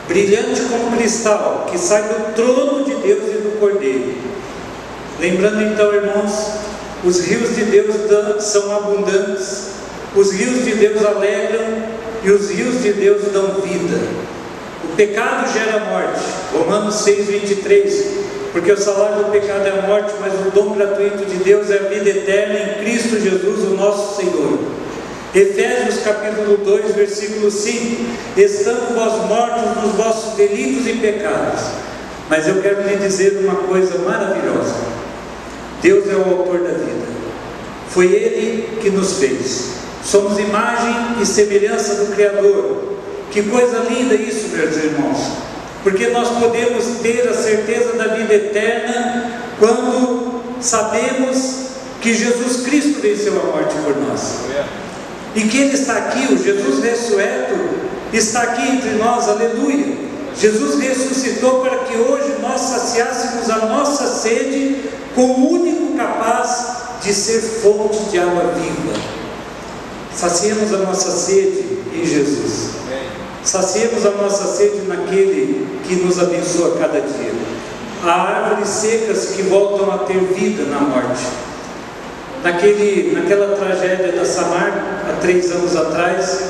brilhante 0.08 0.62
como 0.62 0.96
cristal, 0.96 1.68
que 1.70 1.78
sai 1.78 2.04
do 2.04 2.34
trono 2.34 2.86
de 2.86 2.96
Deus 2.96 3.24
e 3.30 3.38
do 3.38 3.60
Cordeiro. 3.60 4.16
Lembrando 5.20 5.62
então, 5.62 5.94
irmãos, 5.94 6.54
os 7.04 7.22
rios 7.22 7.56
de 7.56 7.66
Deus 7.66 7.96
são 8.40 8.76
abundantes, 8.76 9.72
os 10.16 10.32
rios 10.32 10.64
de 10.64 10.76
Deus 10.76 11.04
alegram 11.06 11.84
e 12.24 12.32
os 12.32 12.50
rios 12.50 12.82
de 12.82 12.94
Deus 12.94 13.32
dão 13.32 13.62
vida. 13.62 14.29
O 14.84 14.96
pecado 14.96 15.52
gera 15.54 15.86
morte, 15.86 16.22
Romanos 16.54 16.96
6, 16.96 17.28
23. 17.28 18.20
Porque 18.52 18.72
o 18.72 18.78
salário 18.78 19.26
do 19.26 19.32
pecado 19.32 19.68
é 19.68 19.80
a 19.80 19.88
morte, 19.88 20.14
mas 20.20 20.34
o 20.34 20.52
dom 20.52 20.74
gratuito 20.74 21.24
de 21.26 21.38
Deus 21.44 21.70
é 21.70 21.76
a 21.76 21.90
vida 21.90 22.10
eterna 22.10 22.60
em 22.60 22.84
Cristo 22.84 23.20
Jesus, 23.20 23.68
o 23.68 23.76
nosso 23.76 24.18
Senhor. 24.18 24.60
Efésios 25.36 26.04
capítulo 26.04 26.58
2, 26.58 26.96
versículo 26.96 27.52
5: 27.52 28.04
Estando 28.36 28.96
vós 28.96 29.28
mortos 29.28 29.84
nos 29.84 29.94
vossos 29.94 30.34
delitos 30.34 30.88
e 30.88 30.94
pecados. 30.94 31.62
Mas 32.28 32.48
eu 32.48 32.62
quero 32.62 32.88
lhe 32.88 32.96
dizer 32.96 33.40
uma 33.44 33.56
coisa 33.56 34.00
maravilhosa: 34.00 34.76
Deus 35.82 36.10
é 36.10 36.16
o 36.16 36.40
autor 36.40 36.60
da 36.60 36.72
vida, 36.72 37.06
foi 37.90 38.08
Ele 38.08 38.80
que 38.82 38.90
nos 38.90 39.20
fez. 39.20 39.74
Somos 40.04 40.40
imagem 40.40 41.22
e 41.22 41.26
semelhança 41.26 42.06
do 42.06 42.16
Criador. 42.16 42.89
Que 43.32 43.44
coisa 43.44 43.86
linda 43.90 44.16
isso, 44.16 44.50
meus 44.50 44.76
irmãos. 44.76 45.18
Porque 45.84 46.08
nós 46.08 46.28
podemos 46.40 46.84
ter 47.02 47.28
a 47.30 47.34
certeza 47.34 47.94
da 47.94 48.16
vida 48.16 48.34
eterna 48.34 49.42
quando 49.60 50.42
sabemos 50.60 51.70
que 52.02 52.14
Jesus 52.14 52.64
Cristo 52.64 53.02
venceu 53.02 53.40
a 53.40 53.46
morte 53.46 53.76
por 53.84 53.96
nós. 53.98 54.40
E 55.36 55.42
que 55.42 55.58
Ele 55.58 55.74
está 55.74 55.98
aqui, 55.98 56.34
o 56.34 56.44
Jesus 56.44 56.84
ressurreto, 56.84 57.56
está 58.12 58.42
aqui 58.42 58.68
entre 58.68 58.92
nós, 58.92 59.30
aleluia. 59.30 60.10
Jesus 60.36 60.80
ressuscitou 60.80 61.62
para 61.62 61.80
que 61.80 61.98
hoje 61.98 62.36
nós 62.42 62.62
saciássemos 62.62 63.50
a 63.50 63.66
nossa 63.66 64.08
sede 64.08 64.78
com 65.16 65.22
o 65.22 65.52
único 65.52 65.98
capaz 65.98 66.80
de 67.04 67.14
ser 67.14 67.42
fonte 67.42 68.00
de 68.10 68.20
água 68.20 68.54
viva. 68.56 69.00
Saciemos 70.16 70.74
a 70.74 70.78
nossa 70.78 71.12
sede 71.12 71.80
em 71.94 72.06
Jesus. 72.06 72.70
Saciemos 73.44 74.06
a 74.06 74.12
nossa 74.12 74.56
sede 74.56 74.82
naquele 74.88 75.68
que 75.88 75.96
nos 75.96 76.20
abençoa 76.20 76.78
cada 76.78 77.00
dia. 77.02 77.34
Há 78.04 78.12
árvores 78.12 78.70
secas 78.70 79.34
que 79.36 79.44
voltam 79.44 79.92
a 79.92 80.00
ter 80.00 80.20
vida 80.20 80.64
na 80.64 80.80
morte. 80.80 81.26
Naquele, 82.44 83.12
naquela 83.14 83.56
tragédia 83.56 84.14
da 84.14 84.26
Samar, 84.26 85.06
há 85.10 85.20
três 85.20 85.52
anos 85.52 85.76
atrás, 85.76 86.42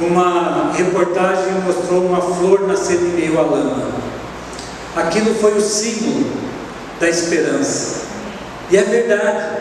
uma 0.00 0.72
reportagem 0.76 1.52
mostrou 1.64 2.04
uma 2.04 2.20
flor 2.20 2.66
nascendo 2.66 3.06
em 3.06 3.20
meio 3.20 3.38
à 3.38 3.42
lama. 3.42 3.88
Aquilo 4.96 5.34
foi 5.34 5.56
o 5.56 5.60
símbolo 5.60 6.26
da 7.00 7.08
esperança. 7.08 8.02
E 8.70 8.76
é 8.76 8.82
verdade. 8.82 9.60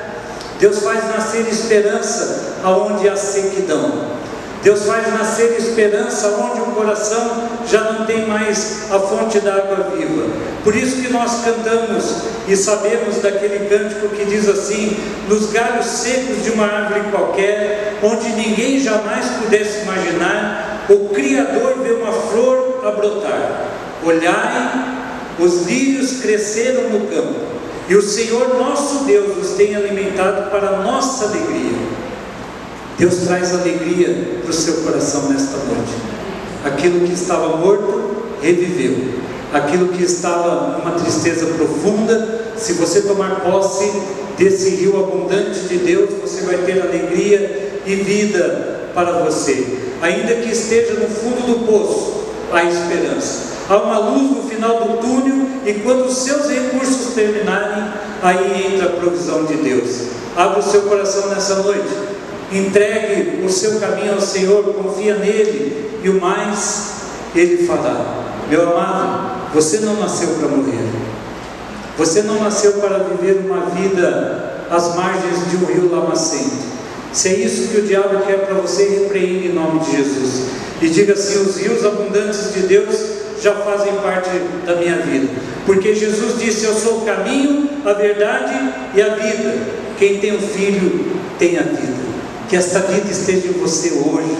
Deus 0.59 0.79
faz 0.79 1.07
nascer 1.09 1.47
esperança 1.47 2.55
aonde 2.63 3.07
há 3.07 3.15
sequidão. 3.15 4.16
Deus 4.63 4.85
faz 4.85 5.13
nascer 5.13 5.55
esperança 5.57 6.27
onde 6.29 6.61
o 6.61 6.73
coração 6.73 7.47
já 7.69 7.91
não 7.91 8.05
tem 8.05 8.27
mais 8.27 8.91
a 8.91 8.99
fonte 8.99 9.39
da 9.39 9.53
água 9.53 9.91
viva. 9.95 10.25
Por 10.63 10.75
isso 10.75 11.01
que 11.01 11.11
nós 11.11 11.43
cantamos 11.43 12.15
e 12.47 12.55
sabemos 12.55 13.21
daquele 13.21 13.69
cântico 13.69 14.09
que 14.09 14.25
diz 14.25 14.49
assim: 14.49 14.97
nos 15.29 15.51
galhos 15.51 15.85
secos 15.85 16.43
de 16.43 16.51
uma 16.51 16.65
árvore 16.65 17.01
qualquer, 17.11 17.97
onde 18.03 18.29
ninguém 18.29 18.79
jamais 18.79 19.25
pudesse 19.41 19.83
imaginar, 19.83 20.85
o 20.89 21.09
Criador 21.09 21.75
vê 21.83 21.91
uma 21.91 22.11
flor 22.11 22.81
a 22.85 22.91
brotar. 22.91 23.67
Olhai 24.03 24.95
os 25.39 25.67
lírios 25.67 26.21
cresceram 26.21 26.89
no 26.89 27.07
campo, 27.07 27.35
e 27.87 27.95
o 27.95 28.01
Senhor 28.01 28.57
nosso 28.57 29.05
Deus 29.05 29.37
os 29.37 29.51
tem 29.51 29.75
alimentado 29.75 30.49
para 30.49 30.77
nossa 30.77 31.25
alegria. 31.25 31.86
Deus 32.97 33.15
traz 33.27 33.53
alegria 33.53 34.39
para 34.41 34.49
o 34.49 34.53
seu 34.53 34.77
coração 34.77 35.29
nesta 35.29 35.57
noite. 35.57 35.93
Aquilo 36.65 37.05
que 37.07 37.13
estava 37.13 37.57
morto, 37.57 38.25
reviveu. 38.41 39.13
Aquilo 39.53 39.89
que 39.89 40.03
estava 40.03 40.79
numa 40.79 40.91
tristeza 40.99 41.45
profunda, 41.45 42.53
se 42.57 42.73
você 42.73 43.01
tomar 43.01 43.41
posse 43.41 43.91
desse 44.35 44.71
rio 44.71 44.99
abundante 44.99 45.59
de 45.61 45.77
Deus, 45.77 46.09
você 46.21 46.41
vai 46.41 46.57
ter 46.57 46.81
alegria 46.81 47.81
e 47.85 47.95
vida 47.95 48.89
para 48.95 49.23
você. 49.23 49.77
Ainda 50.01 50.33
que 50.35 50.51
esteja 50.51 50.93
no 50.93 51.07
fundo 51.07 51.45
do 51.45 51.67
poço, 51.67 52.23
há 52.51 52.63
esperança. 52.63 53.47
Há 53.69 53.77
uma 53.77 53.99
luz 53.99 54.31
no 54.31 54.49
final 54.49 54.87
do 54.87 54.97
túnel 54.97 55.47
e 55.65 55.73
quando 55.75 56.05
os 56.05 56.17
seus 56.17 56.49
recursos 56.49 57.13
terminarem, 57.13 57.93
aí 58.23 58.73
entra 58.73 58.87
a 58.87 58.91
provisão 58.93 59.45
de 59.45 59.55
Deus. 59.55 60.07
Abra 60.35 60.59
o 60.59 60.63
seu 60.63 60.81
coração 60.83 61.29
nessa 61.29 61.55
noite. 61.61 62.16
Entregue 62.51 63.43
o 63.45 63.49
seu 63.49 63.79
caminho 63.79 64.13
ao 64.13 64.21
Senhor, 64.21 64.63
confia 64.73 65.15
nele 65.15 65.99
e 66.03 66.09
o 66.09 66.19
mais 66.21 66.91
ele 67.35 67.67
fará. 67.67 68.23
Meu 68.49 68.71
amado, 68.71 69.53
você 69.53 69.79
não 69.79 69.95
nasceu 69.99 70.29
para 70.39 70.47
morrer. 70.47 70.87
Você 71.97 72.21
não 72.21 72.41
nasceu 72.41 72.73
para 72.73 72.99
viver 72.99 73.41
uma 73.45 73.65
vida 73.71 74.65
às 74.69 74.95
margens 74.95 75.49
de 75.49 75.57
um 75.57 75.65
rio 75.65 75.91
lamacento. 75.91 76.67
Se 77.11 77.29
é 77.29 77.33
isso 77.39 77.69
que 77.69 77.79
o 77.79 77.81
diabo 77.81 78.25
quer 78.25 78.45
para 78.45 78.55
você, 78.55 78.87
repreende 78.87 79.47
em 79.47 79.53
nome 79.53 79.79
de 79.79 79.97
Jesus. 79.97 80.49
E 80.81 80.89
diga 80.89 81.13
assim: 81.13 81.41
os 81.41 81.57
rios 81.57 81.83
abundantes 81.83 82.53
de 82.53 82.61
Deus 82.61 82.95
já 83.41 83.53
fazem 83.55 83.93
parte 83.95 84.29
da 84.65 84.75
minha 84.75 84.97
vida. 84.97 85.27
Porque 85.65 85.95
Jesus 85.95 86.39
disse: 86.39 86.65
Eu 86.65 86.73
sou 86.73 86.99
o 86.99 87.05
caminho, 87.05 87.67
a 87.85 87.93
verdade 87.93 88.53
e 88.93 89.01
a 89.01 89.15
vida. 89.15 89.55
Quem 89.97 90.19
tem 90.19 90.33
o 90.33 90.37
um 90.37 90.41
filho 90.41 91.17
tem 91.39 91.57
a 91.57 91.63
vida. 91.63 91.96
Que 92.49 92.55
esta 92.55 92.79
vida 92.79 93.11
esteja 93.11 93.47
em 93.47 93.53
você 93.53 93.91
hoje, 93.91 94.37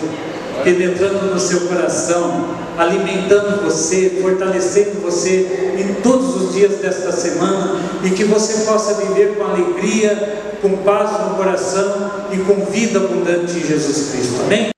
penetrando 0.64 1.34
no 1.34 1.40
seu 1.40 1.62
coração, 1.62 2.56
alimentando 2.78 3.64
você, 3.64 4.20
fortalecendo 4.22 5.02
você 5.02 5.76
em 5.78 6.02
todos 6.02 6.42
os 6.42 6.54
dias 6.54 6.76
desta 6.76 7.12
semana 7.12 7.82
e 8.04 8.12
que 8.12 8.24
você 8.24 8.66
possa 8.66 8.94
viver 8.94 9.36
com 9.36 9.44
alegria, 9.44 10.56
com 10.62 10.78
paz 10.78 11.12
no 11.28 11.36
coração 11.36 12.12
e 12.32 12.38
com 12.38 12.66
vida 12.72 13.00
abundante 13.00 13.58
em 13.58 13.68
Jesus 13.68 14.12
Cristo. 14.12 14.42
Amém? 14.46 14.77